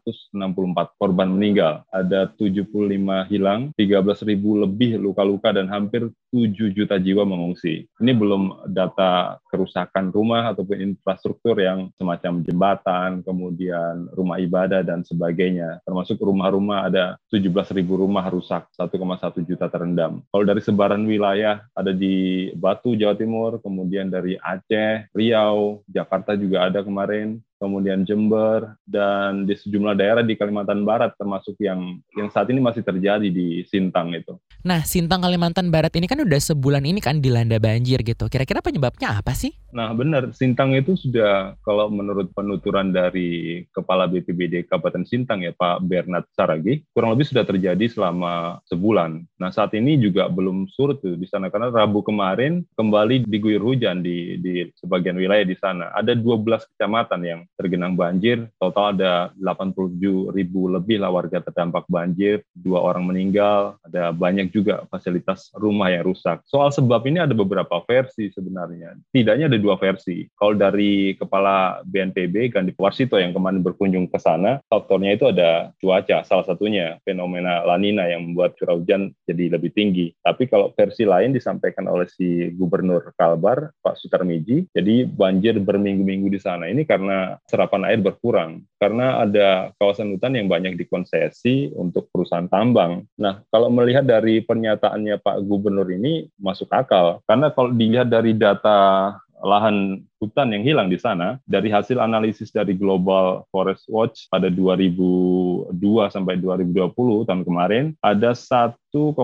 564 0.00 0.96
korban 0.96 1.28
meninggal, 1.28 1.84
ada 1.92 2.30
75 2.38 3.28
hilang, 3.28 3.74
13 3.76 4.28
ribu 4.28 4.56
lebih 4.60 4.96
luka-luka 4.96 5.52
dan 5.52 5.68
hampir 5.68 6.08
7 6.32 6.72
juta 6.72 6.96
jiwa 6.96 7.28
mengungsi. 7.28 7.84
Ini 8.00 8.12
belum 8.16 8.72
data 8.72 9.36
kerusakan 9.52 10.08
rumah 10.08 10.54
ataupun 10.54 10.80
infrastruktur 10.80 11.60
yang 11.60 11.92
semacam 12.00 12.40
jembatan, 12.40 13.10
kemudian 13.20 14.08
rumah 14.16 14.40
ibadah 14.40 14.80
dan 14.80 15.04
sebagainya. 15.04 15.84
Termasuk 15.84 16.16
rumah-rumah 16.22 16.88
ada 16.88 17.20
17 17.28 17.76
ribu 17.76 18.00
rumah 18.00 18.24
rusak, 18.32 18.64
1,1 18.72 19.44
juta 19.44 19.68
terendam. 19.68 20.24
Kalau 20.32 20.44
dari 20.48 20.64
sebaran 20.64 21.04
wilayah 21.04 21.60
ada 21.76 21.92
di 21.92 22.48
Batu, 22.56 22.96
Jawa 22.96 23.12
Timur, 23.12 23.60
kemudian 23.60 24.08
dari 24.08 24.40
Aceh, 24.40 25.12
Riau, 25.12 25.84
Jakarta 25.84 26.32
juga 26.32 26.64
ada 26.68 26.80
kemarin, 26.80 27.42
kemudian 27.62 28.02
Jember, 28.02 28.74
dan 28.82 29.46
di 29.46 29.54
sejumlah 29.54 29.94
daerah 29.94 30.26
di 30.26 30.34
Kalimantan 30.34 30.82
Barat, 30.82 31.14
termasuk 31.14 31.54
yang 31.62 32.02
yang 32.18 32.26
saat 32.34 32.50
ini 32.50 32.58
masih 32.58 32.82
terjadi 32.82 33.30
di 33.30 33.62
Sintang 33.70 34.10
itu. 34.10 34.34
Nah, 34.66 34.82
Sintang 34.82 35.22
Kalimantan 35.22 35.70
Barat 35.70 35.94
ini 35.94 36.10
kan 36.10 36.18
udah 36.18 36.40
sebulan 36.42 36.82
ini 36.82 36.98
kan 36.98 37.22
dilanda 37.22 37.62
banjir 37.62 38.02
gitu. 38.02 38.26
Kira-kira 38.26 38.58
penyebabnya 38.58 39.14
apa 39.14 39.30
sih? 39.30 39.54
Nah, 39.70 39.94
benar. 39.94 40.34
Sintang 40.34 40.74
itu 40.74 40.98
sudah, 40.98 41.54
kalau 41.62 41.88
menurut 41.88 42.34
penuturan 42.34 42.90
dari 42.90 43.62
Kepala 43.70 44.10
BPBD 44.10 44.66
Kabupaten 44.66 45.06
Sintang 45.06 45.46
ya, 45.46 45.54
Pak 45.54 45.86
Bernard 45.86 46.26
Saragi, 46.34 46.82
kurang 46.90 47.14
lebih 47.14 47.30
sudah 47.30 47.46
terjadi 47.46 47.86
selama 47.86 48.62
sebulan. 48.66 49.22
Nah, 49.38 49.50
saat 49.54 49.72
ini 49.78 49.98
juga 49.98 50.26
belum 50.26 50.66
surut 50.70 50.98
tuh 51.00 51.14
di 51.14 51.26
sana, 51.30 51.48
karena 51.50 51.70
Rabu 51.70 52.02
kemarin 52.02 52.62
kembali 52.74 53.26
diguyur 53.26 53.62
hujan 53.62 54.02
di, 54.04 54.38
di 54.38 54.66
sebagian 54.78 55.16
wilayah 55.16 55.46
di 55.46 55.56
sana. 55.56 55.90
Ada 55.94 56.14
12 56.14 56.68
kecamatan 56.74 57.20
yang 57.22 57.40
tergenang 57.56 57.94
banjir, 57.94 58.48
total 58.56 58.96
ada 58.96 59.30
87 59.38 60.32
ribu 60.32 60.68
lebih 60.68 61.00
lah 61.00 61.12
warga 61.12 61.38
terdampak 61.40 61.86
banjir, 61.86 62.42
dua 62.52 62.82
orang 62.82 63.06
meninggal, 63.06 63.76
ada 63.86 64.10
banyak 64.10 64.50
juga 64.50 64.84
fasilitas 64.88 65.52
rumah 65.56 65.92
yang 65.92 66.06
rusak. 66.06 66.42
Soal 66.48 66.72
sebab 66.74 67.04
ini 67.06 67.22
ada 67.22 67.34
beberapa 67.36 67.80
versi 67.84 68.32
sebenarnya. 68.32 68.96
Tidaknya 69.12 69.52
ada 69.52 69.58
dua 69.60 69.76
versi. 69.78 70.26
Kalau 70.34 70.56
dari 70.56 71.14
Kepala 71.16 71.80
BNPB 71.86 72.52
Gandhi 72.52 72.74
Warsito 72.74 73.16
yang 73.20 73.30
kemarin 73.30 73.62
berkunjung 73.62 74.10
ke 74.10 74.18
sana, 74.18 74.58
faktornya 74.66 75.14
itu 75.14 75.30
ada 75.30 75.70
cuaca, 75.78 76.26
salah 76.26 76.46
satunya 76.46 76.98
fenomena 77.06 77.62
lanina 77.62 78.08
yang 78.10 78.32
membuat 78.32 78.58
curah 78.58 78.74
hujan 78.74 79.14
jadi 79.28 79.54
lebih 79.54 79.70
tinggi. 79.70 80.10
Tapi 80.20 80.50
kalau 80.50 80.74
versi 80.74 81.06
lain 81.06 81.30
disampaikan 81.30 81.86
oleh 81.86 82.10
si 82.10 82.50
Gubernur 82.56 83.14
Kalbar, 83.14 83.70
Pak 83.80 83.98
Sutarmiji, 84.00 84.66
jadi 84.74 85.06
banjir 85.06 85.58
berminggu-minggu 85.62 86.28
di 86.32 86.40
sana 86.42 86.66
ini 86.66 86.82
karena 86.82 87.38
serapan 87.46 87.88
air 87.88 88.00
berkurang. 88.00 88.62
Karena 88.78 89.22
ada 89.22 89.70
kawasan 89.76 90.14
hutan 90.16 90.38
yang 90.38 90.48
banyak 90.48 90.78
dikonsesi 90.78 91.74
untuk 91.76 92.08
perusahaan 92.10 92.48
tambang. 92.48 93.04
Nah, 93.18 93.42
kalau 93.52 93.68
melihat 93.68 94.06
dari 94.06 94.40
pernyataannya 94.42 95.20
Pak 95.20 95.36
Gubernur 95.44 95.88
ini 95.92 96.30
masuk 96.40 96.70
akal. 96.72 97.20
Karena 97.28 97.52
kalau 97.52 97.70
dilihat 97.74 98.08
dari 98.08 98.32
data 98.32 99.12
lahan 99.42 100.06
hutan 100.22 100.54
yang 100.54 100.62
hilang 100.62 100.88
di 100.88 100.96
sana 100.96 101.42
dari 101.44 101.68
hasil 101.68 101.98
analisis 101.98 102.54
dari 102.54 102.78
Global 102.78 103.42
Forest 103.50 103.90
Watch 103.90 104.30
pada 104.30 104.46
2002 104.46 105.74
sampai 106.14 106.38
2020 106.38 107.26
tahun 107.26 107.42
kemarin 107.42 107.84
ada 107.98 108.30
1,25 108.32 109.18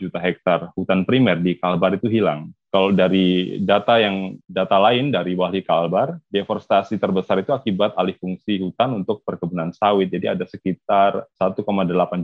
juta 0.00 0.18
hektar 0.18 0.72
hutan 0.72 1.04
primer 1.04 1.36
di 1.36 1.60
Kalbar 1.60 2.00
itu 2.00 2.08
hilang. 2.08 2.50
Kalau 2.70 2.92
dari 2.92 3.58
data 3.62 3.96
yang 3.96 4.36
data 4.44 4.76
lain 4.76 5.08
dari 5.14 5.32
Wahli 5.32 5.64
Kalbar, 5.64 6.18
deforestasi 6.28 7.00
terbesar 7.00 7.40
itu 7.40 7.54
akibat 7.54 7.96
alih 7.96 8.18
fungsi 8.20 8.60
hutan 8.60 8.92
untuk 8.92 9.22
perkebunan 9.24 9.72
sawit. 9.72 10.12
Jadi 10.12 10.26
ada 10.28 10.44
sekitar 10.44 11.24
1,8 11.40 11.62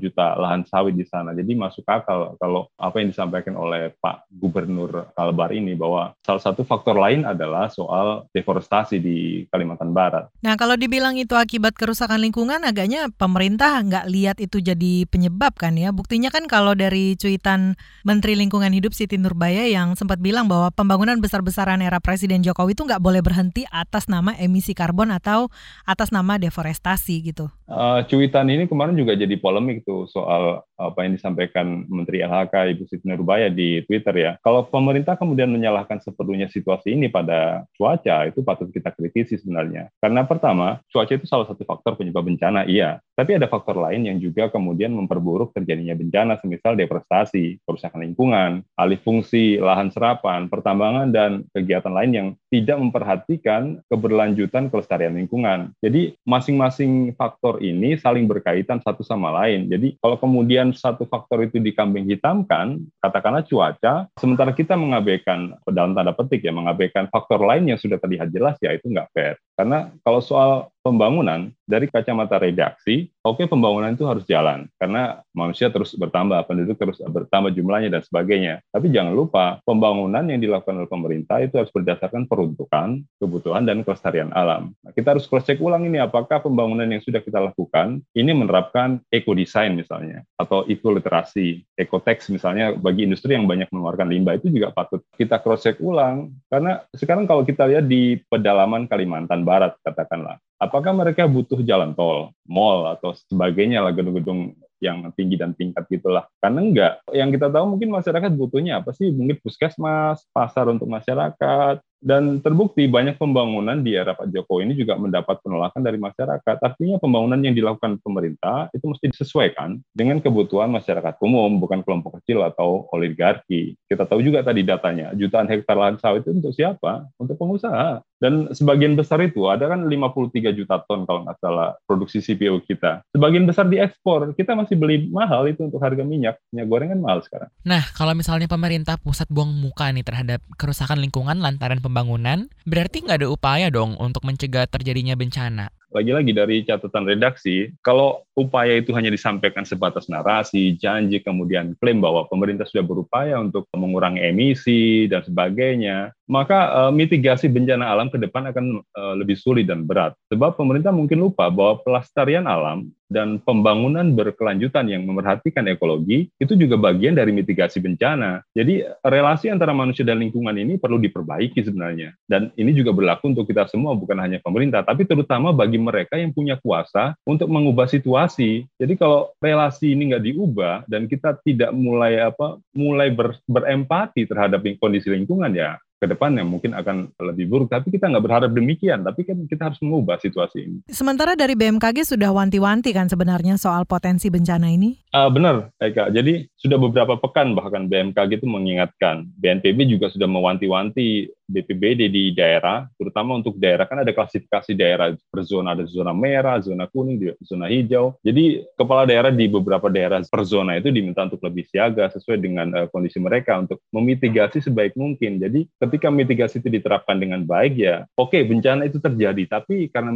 juta 0.02 0.36
lahan 0.36 0.66
sawit 0.68 0.98
di 0.98 1.06
sana. 1.08 1.32
Jadi 1.32 1.56
masuk 1.56 1.86
akal 1.88 2.36
kalau 2.36 2.68
apa 2.76 3.00
yang 3.00 3.08
disampaikan 3.10 3.56
oleh 3.56 3.94
Pak 3.98 4.28
Gubernur 4.28 5.12
Kalbar 5.16 5.50
ini 5.54 5.72
bahwa 5.72 6.12
salah 6.20 6.42
satu 6.42 6.66
faktor 6.66 6.98
lain 6.98 7.24
adalah 7.24 7.72
soal 7.72 8.28
deforestasi 8.36 9.00
di 9.00 9.48
Kalimantan 9.48 9.94
Barat. 9.94 10.28
Nah 10.44 10.54
kalau 10.58 10.76
dibilang 10.76 11.16
itu 11.16 11.34
akibat 11.38 11.74
kerusakan 11.78 12.20
lingkungan, 12.20 12.62
agaknya 12.62 13.08
pemerintah 13.14 13.80
nggak 13.82 14.06
lihat 14.10 14.36
itu 14.38 14.60
jadi 14.60 15.08
penyebab 15.08 15.56
kan 15.56 15.74
ya. 15.78 15.90
Buktinya 15.90 16.28
kan 16.28 16.46
kalau 16.46 16.76
dari 16.76 17.14
cuitan 17.16 17.74
Menteri 18.02 18.34
Lingkungan 18.36 18.72
Hidup 18.74 18.92
Siti 18.92 19.16
Nurbaya 19.16 19.68
yang 19.68 19.94
sempat 19.94 20.18
bilang 20.18 20.41
bilang 20.42 20.50
bahwa 20.50 20.74
pembangunan 20.74 21.22
besar-besaran 21.22 21.78
era 21.86 22.02
Presiden 22.02 22.42
Jokowi 22.42 22.74
itu 22.74 22.82
nggak 22.82 22.98
boleh 22.98 23.22
berhenti 23.22 23.62
atas 23.70 24.10
nama 24.10 24.34
emisi 24.34 24.74
karbon 24.74 25.14
atau 25.14 25.54
atas 25.86 26.10
nama 26.10 26.34
deforestasi 26.34 27.22
gitu. 27.30 27.46
Uh, 27.72 28.04
cuitan 28.04 28.52
ini 28.52 28.68
kemarin 28.68 28.92
juga 28.92 29.16
jadi 29.16 29.32
polemik 29.40 29.88
tuh 29.88 30.04
soal 30.04 30.60
apa 30.76 31.08
yang 31.08 31.16
disampaikan 31.16 31.88
Menteri 31.88 32.20
LHK 32.20 32.76
Ibu 32.76 32.84
Siti 32.84 33.08
Nurbaya 33.08 33.48
di 33.48 33.80
Twitter 33.88 34.12
ya. 34.12 34.32
Kalau 34.44 34.68
pemerintah 34.68 35.16
kemudian 35.16 35.48
menyalahkan 35.48 36.04
sepenuhnya 36.04 36.52
situasi 36.52 36.92
ini 36.92 37.08
pada 37.08 37.64
cuaca 37.72 38.28
itu 38.28 38.44
patut 38.44 38.68
kita 38.68 38.92
kritisi 38.92 39.40
sebenarnya. 39.40 39.88
Karena 40.04 40.28
pertama, 40.28 40.84
cuaca 40.92 41.16
itu 41.16 41.24
salah 41.24 41.48
satu 41.48 41.64
faktor 41.64 41.96
penyebab 41.96 42.28
bencana, 42.28 42.68
iya. 42.68 43.00
Tapi 43.16 43.40
ada 43.40 43.48
faktor 43.48 43.80
lain 43.80 44.04
yang 44.04 44.18
juga 44.20 44.52
kemudian 44.52 44.92
memperburuk 44.92 45.56
terjadinya 45.56 45.96
bencana, 45.96 46.36
semisal 46.44 46.76
deforestasi, 46.76 47.64
kerusakan 47.64 48.04
lingkungan, 48.04 48.66
alih 48.76 49.00
fungsi 49.00 49.56
lahan 49.56 49.88
serapan, 49.88 50.52
pertambangan, 50.52 51.08
dan 51.08 51.46
kegiatan 51.56 51.92
lain 51.92 52.12
yang 52.12 52.28
tidak 52.52 52.76
memperhatikan 52.76 53.80
keberlanjutan 53.88 54.68
kelestarian 54.68 55.16
lingkungan. 55.16 55.72
Jadi 55.80 56.18
masing-masing 56.28 57.16
faktor 57.16 57.61
ini 57.62 57.94
saling 57.94 58.26
berkaitan 58.26 58.82
satu 58.82 59.06
sama 59.06 59.30
lain. 59.30 59.70
Jadi 59.70 59.94
kalau 60.02 60.18
kemudian 60.18 60.74
satu 60.74 61.06
faktor 61.06 61.46
itu 61.46 61.62
dikambing 61.62 62.10
hitamkan, 62.10 62.82
katakanlah 62.98 63.46
cuaca, 63.46 64.10
sementara 64.18 64.50
kita 64.50 64.74
mengabaikan, 64.74 65.54
dalam 65.70 65.94
tanda 65.94 66.10
petik 66.12 66.42
ya, 66.42 66.50
mengabaikan 66.50 67.06
faktor 67.08 67.40
lain 67.46 67.70
yang 67.70 67.78
sudah 67.78 67.96
terlihat 68.02 68.34
jelas, 68.34 68.58
ya 68.58 68.74
itu 68.74 68.90
nggak 68.90 69.08
fair. 69.14 69.38
Karena 69.62 69.94
kalau 70.02 70.18
soal 70.18 70.74
pembangunan, 70.82 71.54
dari 71.62 71.86
kacamata 71.86 72.42
redaksi, 72.42 73.06
oke 73.22 73.38
okay, 73.38 73.46
pembangunan 73.46 73.94
itu 73.94 74.02
harus 74.02 74.26
jalan, 74.26 74.66
karena 74.76 75.22
manusia 75.30 75.70
terus 75.70 75.94
bertambah, 75.94 76.42
penduduk 76.44 76.74
terus 76.76 76.98
bertambah 76.98 77.54
jumlahnya 77.54 77.88
dan 77.88 78.02
sebagainya. 78.02 78.60
Tapi 78.74 78.90
jangan 78.90 79.14
lupa, 79.14 79.62
pembangunan 79.62 80.26
yang 80.26 80.42
dilakukan 80.42 80.82
oleh 80.82 80.90
pemerintah 80.90 81.38
itu 81.38 81.54
harus 81.56 81.70
berdasarkan 81.70 82.26
peruntukan, 82.26 83.06
kebutuhan, 83.22 83.62
dan 83.62 83.86
kelestarian 83.86 84.34
alam. 84.34 84.74
Nah, 84.82 84.90
kita 84.90 85.14
harus 85.14 85.24
cross 85.30 85.46
check 85.46 85.62
ulang 85.62 85.86
ini, 85.86 86.02
apakah 86.02 86.42
pembangunan 86.42 86.90
yang 86.90 87.00
sudah 87.00 87.22
kita 87.22 87.38
lakukan, 87.38 88.02
ini 88.18 88.34
menerapkan 88.34 88.98
eco-design 89.08 89.78
misalnya, 89.78 90.26
atau 90.34 90.66
eco-literasi, 90.66 91.62
eco-tax 91.78 92.26
misalnya, 92.28 92.74
bagi 92.74 93.06
industri 93.06 93.38
yang 93.38 93.46
banyak 93.46 93.70
mengeluarkan 93.70 94.10
limbah, 94.10 94.34
itu 94.34 94.50
juga 94.50 94.74
patut 94.74 95.00
kita 95.14 95.38
cross 95.38 95.62
check 95.62 95.78
ulang. 95.78 96.34
Karena 96.50 96.82
sekarang 96.90 97.24
kalau 97.30 97.46
kita 97.46 97.70
lihat 97.70 97.86
di 97.86 98.18
pedalaman 98.26 98.90
Kalimantan 98.90 99.46
Barat, 99.52 99.76
katakanlah, 99.84 100.40
apakah 100.56 100.96
mereka 100.96 101.28
butuh 101.28 101.60
jalan 101.60 101.92
tol, 101.92 102.32
mall 102.48 102.88
atau 102.88 103.12
sebagainya 103.28 103.84
lah 103.84 103.92
gedung-gedung 103.92 104.56
yang 104.80 105.12
tinggi 105.12 105.36
dan 105.36 105.52
tingkat 105.52 105.84
gitulah. 105.92 106.24
Karena 106.40 106.64
enggak. 106.64 106.92
Yang 107.12 107.36
kita 107.36 107.46
tahu 107.52 107.64
mungkin 107.76 107.92
masyarakat 107.92 108.32
butuhnya 108.32 108.80
apa 108.80 108.96
sih? 108.96 109.12
Mungkin 109.12 109.44
puskesmas, 109.44 110.24
pasar 110.32 110.72
untuk 110.72 110.88
masyarakat, 110.88 111.84
dan 112.02 112.42
terbukti 112.42 112.90
banyak 112.90 113.14
pembangunan 113.16 113.78
di 113.78 113.94
era 113.94 114.18
Pak 114.18 114.34
Jokowi 114.34 114.66
ini 114.66 114.74
juga 114.74 114.98
mendapat 114.98 115.38
penolakan 115.46 115.86
dari 115.86 116.02
masyarakat. 116.02 116.56
Artinya 116.58 116.98
pembangunan 116.98 117.38
yang 117.38 117.54
dilakukan 117.54 118.02
pemerintah 118.02 118.66
itu 118.74 118.82
mesti 118.90 119.14
disesuaikan 119.14 119.78
dengan 119.94 120.18
kebutuhan 120.18 120.68
masyarakat 120.74 121.14
umum, 121.22 121.62
bukan 121.62 121.86
kelompok 121.86 122.18
kecil 122.18 122.42
atau 122.42 122.90
oligarki. 122.90 123.78
Kita 123.86 124.04
tahu 124.04 124.20
juga 124.26 124.42
tadi 124.42 124.66
datanya, 124.66 125.14
jutaan 125.14 125.46
hektar 125.46 125.78
lahan 125.78 125.96
sawit 126.02 126.26
itu 126.26 126.34
untuk 126.34 126.52
siapa? 126.52 127.06
Untuk 127.22 127.38
pengusaha. 127.38 128.02
Dan 128.22 128.54
sebagian 128.54 128.94
besar 128.94 129.18
itu, 129.18 129.50
ada 129.50 129.66
kan 129.66 129.82
53 129.90 130.54
juta 130.54 130.78
ton 130.86 131.02
kalau 131.02 131.26
nggak 131.26 131.42
salah 131.42 131.74
produksi 131.90 132.22
CPO 132.22 132.62
kita. 132.62 133.02
Sebagian 133.10 133.50
besar 133.50 133.66
diekspor, 133.66 134.30
kita 134.38 134.54
masih 134.54 134.78
beli 134.78 135.10
mahal 135.10 135.50
itu 135.50 135.66
untuk 135.66 135.82
harga 135.82 136.06
minyak. 136.06 136.38
Minyak 136.54 136.66
goreng 136.70 136.94
kan 136.94 137.00
mahal 137.02 137.18
sekarang. 137.26 137.50
Nah, 137.66 137.82
kalau 137.98 138.14
misalnya 138.14 138.46
pemerintah 138.46 138.94
pusat 139.02 139.26
buang 139.26 139.50
muka 139.50 139.90
nih 139.90 140.06
terhadap 140.06 140.38
kerusakan 140.54 141.02
lingkungan 141.02 141.42
lantaran 141.42 141.82
pembangunan, 141.92 142.48
berarti 142.64 143.04
nggak 143.04 143.20
ada 143.20 143.28
upaya 143.28 143.68
dong 143.68 144.00
untuk 144.00 144.24
mencegah 144.24 144.64
terjadinya 144.64 145.12
bencana. 145.12 145.68
Lagi-lagi 145.92 146.32
dari 146.32 146.56
catatan 146.64 147.04
redaksi, 147.04 147.68
kalau 147.84 148.24
upaya 148.32 148.80
itu 148.80 148.96
hanya 148.96 149.12
disampaikan 149.12 149.68
sebatas 149.68 150.08
narasi, 150.08 150.72
janji, 150.80 151.20
kemudian 151.20 151.76
klaim 151.76 152.00
bahwa 152.00 152.24
pemerintah 152.32 152.64
sudah 152.64 152.84
berupaya 152.84 153.36
untuk 153.36 153.68
mengurangi 153.76 154.24
emisi 154.24 155.04
dan 155.06 155.20
sebagainya, 155.20 156.16
maka 156.32 156.88
uh, 156.88 156.92
mitigasi 156.92 157.52
bencana 157.52 157.92
alam 157.92 158.08
ke 158.08 158.16
depan 158.16 158.48
akan 158.48 158.80
uh, 158.96 159.14
lebih 159.20 159.36
sulit 159.36 159.68
dan 159.68 159.84
berat. 159.84 160.16
Sebab 160.32 160.56
pemerintah 160.56 160.88
mungkin 160.88 161.20
lupa 161.20 161.52
bahwa 161.52 161.84
pelestarian 161.84 162.48
alam 162.48 162.88
dan 163.12 163.36
pembangunan 163.44 164.16
berkelanjutan 164.16 164.88
yang 164.88 165.04
memerhatikan 165.04 165.68
ekologi 165.68 166.32
itu 166.40 166.56
juga 166.56 166.80
bagian 166.80 167.12
dari 167.12 167.28
mitigasi 167.28 167.84
bencana. 167.84 168.40
Jadi 168.56 168.88
relasi 169.04 169.52
antara 169.52 169.76
manusia 169.76 170.08
dan 170.08 170.24
lingkungan 170.24 170.56
ini 170.56 170.80
perlu 170.80 170.96
diperbaiki 170.96 171.60
sebenarnya. 171.60 172.16
Dan 172.24 172.48
ini 172.56 172.72
juga 172.72 172.96
berlaku 172.96 173.36
untuk 173.36 173.44
kita 173.44 173.68
semua, 173.68 173.92
bukan 173.92 174.16
hanya 174.16 174.40
pemerintah, 174.40 174.80
tapi 174.80 175.04
terutama 175.04 175.52
bagi 175.52 175.76
mereka 175.82 176.14
yang 176.16 176.30
punya 176.30 176.56
kuasa 176.62 177.18
untuk 177.26 177.50
mengubah 177.50 177.90
situasi. 177.90 178.64
Jadi 178.78 178.94
kalau 178.94 179.34
relasi 179.42 179.92
ini 179.92 180.14
nggak 180.14 180.24
diubah 180.24 180.74
dan 180.86 181.10
kita 181.10 181.36
tidak 181.42 181.74
mulai 181.74 182.22
apa, 182.22 182.62
mulai 182.72 183.10
ber, 183.10 183.36
berempati 183.50 184.24
terhadap 184.30 184.62
kondisi 184.78 185.10
lingkungan 185.10 185.52
ya 185.52 185.76
ke 186.02 186.10
depan 186.10 186.34
yang 186.34 186.50
mungkin 186.50 186.74
akan 186.74 187.14
lebih 187.22 187.46
buruk. 187.46 187.70
Tapi 187.70 187.94
kita 187.94 188.10
nggak 188.10 188.26
berharap 188.26 188.50
demikian, 188.50 189.06
tapi 189.06 189.22
kan 189.22 189.38
kita 189.46 189.70
harus 189.70 189.78
mengubah 189.78 190.18
situasi 190.18 190.66
ini. 190.66 190.78
Sementara 190.90 191.38
dari 191.38 191.54
BMKG 191.54 192.02
sudah 192.02 192.34
wanti-wanti 192.34 192.90
kan 192.90 193.06
sebenarnya 193.06 193.54
soal 193.54 193.86
potensi 193.86 194.26
bencana 194.26 194.66
ini? 194.66 194.98
Uh, 195.14 195.30
benar, 195.30 195.70
Eka. 195.78 196.10
Jadi 196.10 196.50
sudah 196.58 196.82
beberapa 196.82 197.14
pekan 197.22 197.54
bahkan 197.54 197.86
BMKG 197.86 198.42
itu 198.42 198.50
mengingatkan. 198.50 199.30
BNPB 199.38 199.86
juga 199.86 200.10
sudah 200.10 200.26
mewanti-wanti 200.26 201.30
BPBD 201.52 202.08
di 202.08 202.32
daerah, 202.32 202.88
terutama 202.96 203.36
untuk 203.36 203.60
daerah 203.60 203.84
kan 203.84 204.00
ada 204.00 204.10
klasifikasi 204.10 204.72
daerah 204.72 205.12
per 205.12 205.44
zona, 205.44 205.76
ada 205.76 205.84
zona 205.84 206.16
merah, 206.16 206.56
zona 206.64 206.88
kuning, 206.88 207.36
zona 207.44 207.68
hijau. 207.68 208.16
Jadi 208.24 208.64
kepala 208.74 209.04
daerah 209.04 209.28
di 209.28 209.44
beberapa 209.52 209.92
daerah 209.92 210.24
per 210.24 210.42
zona 210.48 210.80
itu 210.80 210.88
diminta 210.88 211.28
untuk 211.28 211.44
lebih 211.44 211.68
siaga 211.68 212.08
sesuai 212.08 212.38
dengan 212.40 212.68
uh, 212.72 212.86
kondisi 212.88 213.20
mereka 213.20 213.60
untuk 213.60 213.84
memitigasi 213.92 214.64
sebaik 214.64 214.96
mungkin. 214.96 215.36
Jadi 215.36 215.68
ketika 215.76 216.08
mitigasi 216.08 216.64
itu 216.64 216.72
diterapkan 216.72 217.20
dengan 217.20 217.44
baik 217.44 217.76
ya, 217.76 218.08
oke 218.16 218.32
okay, 218.32 218.42
bencana 218.48 218.88
itu 218.88 218.96
terjadi, 218.96 219.44
tapi 219.60 219.92
karena 219.92 220.14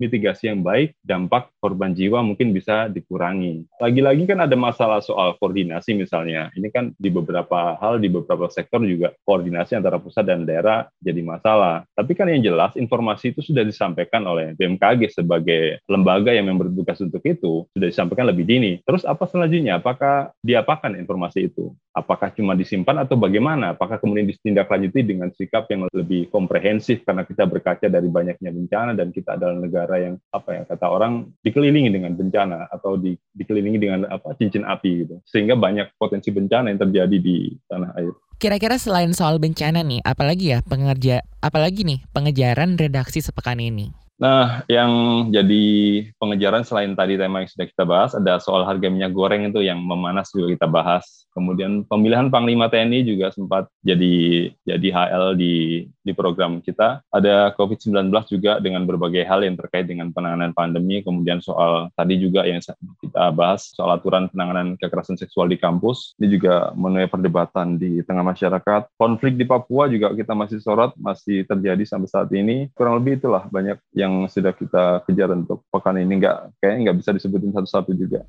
mitigasi 0.00 0.50
yang 0.50 0.66
baik, 0.66 0.98
dampak 1.06 1.52
korban 1.62 1.94
jiwa 1.94 2.24
mungkin 2.24 2.50
bisa 2.50 2.90
dikurangi. 2.90 3.62
Lagi-lagi 3.78 4.24
kan 4.26 4.42
ada 4.42 4.56
masalah 4.58 5.04
soal 5.04 5.38
koordinasi 5.38 5.94
misalnya. 5.94 6.48
Ini 6.56 6.68
kan 6.72 6.90
di 6.96 7.12
beberapa 7.12 7.76
hal, 7.76 8.00
di 8.00 8.08
beberapa 8.08 8.48
sektor 8.48 8.80
juga 8.82 9.12
koordinasi 9.28 9.76
antara 9.76 10.00
pusat 10.00 10.24
dan 10.24 10.48
daerah 10.48 10.71
negara 10.72 10.88
jadi 11.02 11.20
masalah. 11.22 11.76
Tapi 11.92 12.12
kan 12.14 12.26
yang 12.30 12.42
jelas 12.42 12.72
informasi 12.78 13.34
itu 13.36 13.40
sudah 13.44 13.66
disampaikan 13.66 14.24
oleh 14.24 14.54
BMKG 14.56 15.12
sebagai 15.12 15.82
lembaga 15.90 16.32
yang 16.32 16.48
bertugas 16.56 16.98
untuk 17.02 17.20
itu, 17.26 17.66
sudah 17.74 17.88
disampaikan 17.90 18.30
lebih 18.30 18.46
dini. 18.46 18.78
Terus 18.86 19.04
apa 19.04 19.26
selanjutnya? 19.28 19.82
Apakah 19.82 20.30
diapakan 20.40 20.96
informasi 20.96 21.52
itu? 21.52 21.74
Apakah 21.92 22.32
cuma 22.32 22.56
disimpan 22.56 23.04
atau 23.04 23.18
bagaimana? 23.20 23.76
Apakah 23.76 24.00
kemudian 24.00 24.24
ditindaklanjuti 24.30 25.00
dengan 25.04 25.28
sikap 25.34 25.68
yang 25.68 25.90
lebih 25.92 26.32
komprehensif 26.32 27.04
karena 27.04 27.26
kita 27.26 27.44
berkaca 27.44 27.90
dari 27.90 28.08
banyaknya 28.08 28.48
bencana 28.48 28.96
dan 28.96 29.12
kita 29.12 29.36
adalah 29.36 29.58
negara 29.60 30.00
yang 30.00 30.14
apa 30.32 30.50
ya 30.56 30.62
kata 30.64 30.86
orang 30.88 31.28
dikelilingi 31.44 31.92
dengan 31.92 32.16
bencana 32.16 32.70
atau 32.72 32.96
di, 32.96 33.12
dikelilingi 33.36 33.78
dengan 33.82 34.00
apa 34.08 34.32
cincin 34.38 34.64
api 34.64 34.90
gitu. 35.04 35.16
Sehingga 35.28 35.58
banyak 35.58 35.98
potensi 36.00 36.32
bencana 36.32 36.72
yang 36.72 36.80
terjadi 36.80 37.16
di 37.18 37.52
tanah 37.68 37.92
air. 37.98 38.14
Kira-kira 38.42 38.74
selain 38.74 39.14
soal 39.14 39.38
bencana 39.38 39.86
nih, 39.86 40.02
apalagi 40.02 40.50
ya 40.50 40.66
pengerja 40.66 41.22
apalagi 41.38 41.86
nih 41.86 42.02
pengejaran 42.10 42.74
redaksi 42.74 43.22
sepekan 43.22 43.62
ini? 43.62 43.94
Nah, 44.22 44.62
yang 44.70 44.90
jadi 45.34 45.66
pengejaran 46.14 46.62
selain 46.62 46.94
tadi 46.94 47.18
tema 47.18 47.42
yang 47.42 47.50
sudah 47.50 47.66
kita 47.66 47.82
bahas, 47.82 48.14
ada 48.14 48.38
soal 48.38 48.62
harga 48.62 48.86
minyak 48.86 49.10
goreng 49.10 49.50
itu 49.50 49.66
yang 49.66 49.82
memanas 49.82 50.30
juga 50.30 50.54
kita 50.54 50.70
bahas. 50.70 51.26
Kemudian 51.34 51.82
pemilihan 51.90 52.30
Panglima 52.30 52.70
TNI 52.70 53.02
juga 53.02 53.34
sempat 53.34 53.66
jadi 53.82 54.46
jadi 54.62 54.88
HL 54.94 55.34
di 55.34 55.88
di 56.06 56.12
program 56.14 56.62
kita. 56.62 57.02
Ada 57.10 57.56
COVID-19 57.58 58.14
juga 58.30 58.62
dengan 58.62 58.86
berbagai 58.86 59.26
hal 59.26 59.42
yang 59.42 59.58
terkait 59.58 59.90
dengan 59.90 60.14
penanganan 60.14 60.54
pandemi. 60.54 61.02
Kemudian 61.02 61.42
soal 61.42 61.90
tadi 61.98 62.20
juga 62.20 62.46
yang 62.46 62.62
kita 63.02 63.34
bahas 63.34 63.74
soal 63.74 63.90
aturan 63.96 64.30
penanganan 64.30 64.78
kekerasan 64.78 65.18
seksual 65.18 65.48
di 65.48 65.56
kampus. 65.56 66.14
Ini 66.22 66.28
juga 66.30 66.70
menuai 66.78 67.08
perdebatan 67.08 67.74
di 67.80 68.04
tengah 68.06 68.22
masyarakat. 68.22 68.94
Konflik 68.94 69.34
di 69.34 69.48
Papua 69.48 69.88
juga 69.88 70.12
kita 70.12 70.36
masih 70.36 70.60
sorot, 70.60 70.92
masih 71.00 71.42
terjadi 71.48 71.82
sampai 71.88 72.06
saat 72.10 72.28
ini. 72.36 72.68
Kurang 72.76 73.00
lebih 73.00 73.18
itulah 73.18 73.48
banyak 73.48 73.80
yang 73.96 74.11
yang 74.12 74.28
sudah 74.28 74.52
kita 74.52 75.00
kejar 75.08 75.32
untuk 75.32 75.64
pekan 75.72 75.96
ini 75.96 76.20
nggak 76.20 76.60
kayaknya 76.60 76.92
nggak 76.92 76.98
bisa 77.00 77.10
disebutin 77.16 77.52
satu-satu 77.56 77.90
juga. 77.96 78.20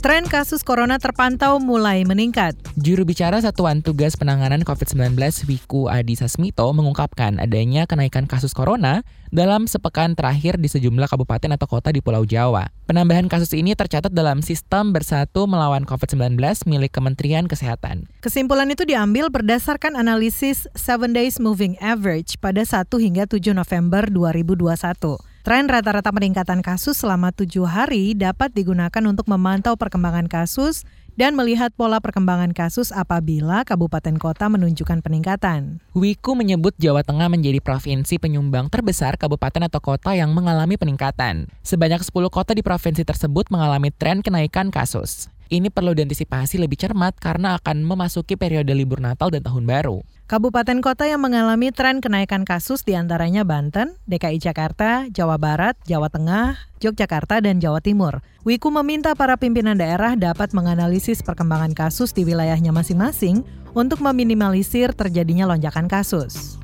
Tren 0.00 0.24
kasus 0.24 0.64
corona 0.64 0.96
terpantau 0.96 1.60
mulai 1.60 2.08
meningkat. 2.08 2.56
Juru 2.80 3.04
bicara 3.04 3.36
Satuan 3.36 3.84
Tugas 3.84 4.16
Penanganan 4.16 4.64
COVID-19 4.64 5.12
Wiku 5.44 5.92
Adi 5.92 6.16
Sasmito 6.16 6.64
mengungkapkan 6.72 7.36
adanya 7.36 7.84
kenaikan 7.84 8.24
kasus 8.24 8.56
corona 8.56 9.04
dalam 9.28 9.68
sepekan 9.68 10.16
terakhir 10.16 10.56
di 10.56 10.72
sejumlah 10.72 11.04
kabupaten 11.04 11.52
atau 11.52 11.68
kota 11.68 11.92
di 11.92 12.00
Pulau 12.00 12.24
Jawa. 12.24 12.72
Penambahan 12.88 13.28
kasus 13.28 13.52
ini 13.52 13.76
tercatat 13.76 14.08
dalam 14.08 14.40
sistem 14.40 14.96
bersatu 14.96 15.44
melawan 15.44 15.84
COVID-19 15.84 16.40
milik 16.64 16.96
Kementerian 16.96 17.44
Kesehatan. 17.44 18.08
Kesimpulan 18.24 18.72
itu 18.72 18.88
diambil 18.88 19.28
berdasarkan 19.28 20.00
analisis 20.00 20.64
7 20.80 21.12
Days 21.12 21.36
Moving 21.36 21.76
Average 21.76 22.40
pada 22.40 22.64
1 22.64 22.88
hingga 22.88 23.28
7 23.28 23.52
November 23.52 24.08
2021. 24.08 25.29
Tren 25.40 25.72
rata-rata 25.72 26.12
peningkatan 26.12 26.60
kasus 26.60 27.00
selama 27.00 27.32
tujuh 27.32 27.64
hari 27.64 28.12
dapat 28.12 28.52
digunakan 28.52 29.00
untuk 29.08 29.24
memantau 29.24 29.72
perkembangan 29.72 30.28
kasus 30.28 30.84
dan 31.16 31.32
melihat 31.32 31.72
pola 31.72 31.96
perkembangan 31.96 32.52
kasus 32.52 32.92
apabila 32.92 33.64
kabupaten 33.64 34.20
kota 34.20 34.52
menunjukkan 34.52 35.00
peningkatan. 35.00 35.80
Wiku 35.96 36.36
menyebut 36.36 36.76
Jawa 36.76 37.00
Tengah 37.00 37.32
menjadi 37.32 37.56
provinsi 37.64 38.20
penyumbang 38.20 38.68
terbesar 38.68 39.16
kabupaten 39.16 39.64
atau 39.64 39.80
kota 39.80 40.12
yang 40.12 40.36
mengalami 40.36 40.76
peningkatan. 40.76 41.48
Sebanyak 41.64 42.04
10 42.04 42.12
kota 42.28 42.52
di 42.52 42.60
provinsi 42.60 43.00
tersebut 43.00 43.48
mengalami 43.48 43.88
tren 43.88 44.20
kenaikan 44.20 44.68
kasus. 44.68 45.32
Ini 45.48 45.72
perlu 45.72 45.96
diantisipasi 45.96 46.60
lebih 46.60 46.76
cermat 46.76 47.16
karena 47.16 47.56
akan 47.56 47.80
memasuki 47.80 48.36
periode 48.36 48.76
libur 48.76 49.00
Natal 49.00 49.32
dan 49.32 49.40
Tahun 49.40 49.64
Baru. 49.64 50.04
Kabupaten 50.30 50.78
kota 50.78 51.10
yang 51.10 51.26
mengalami 51.26 51.74
tren 51.74 51.98
kenaikan 51.98 52.46
kasus 52.46 52.86
di 52.86 52.94
antaranya 52.94 53.42
Banten, 53.42 53.98
DKI 54.06 54.38
Jakarta, 54.38 55.10
Jawa 55.10 55.42
Barat, 55.42 55.74
Jawa 55.90 56.06
Tengah, 56.06 56.54
Yogyakarta, 56.78 57.42
dan 57.42 57.58
Jawa 57.58 57.82
Timur. 57.82 58.22
Wiku 58.46 58.70
meminta 58.70 59.10
para 59.18 59.34
pimpinan 59.34 59.74
daerah 59.74 60.14
dapat 60.14 60.54
menganalisis 60.54 61.18
perkembangan 61.26 61.74
kasus 61.74 62.14
di 62.14 62.22
wilayahnya 62.22 62.70
masing-masing 62.70 63.42
untuk 63.74 63.98
meminimalisir 64.06 64.94
terjadinya 64.94 65.50
lonjakan 65.50 65.90
kasus. 65.90 66.62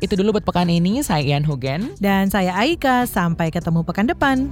Itu 0.00 0.16
dulu 0.16 0.40
buat 0.40 0.48
pekan 0.48 0.72
ini, 0.72 1.04
saya 1.04 1.20
Ian 1.20 1.44
Hugen. 1.44 1.92
Dan 2.00 2.32
saya 2.32 2.56
Aika, 2.56 3.04
sampai 3.04 3.52
ketemu 3.52 3.84
pekan 3.84 4.08
depan. 4.08 4.48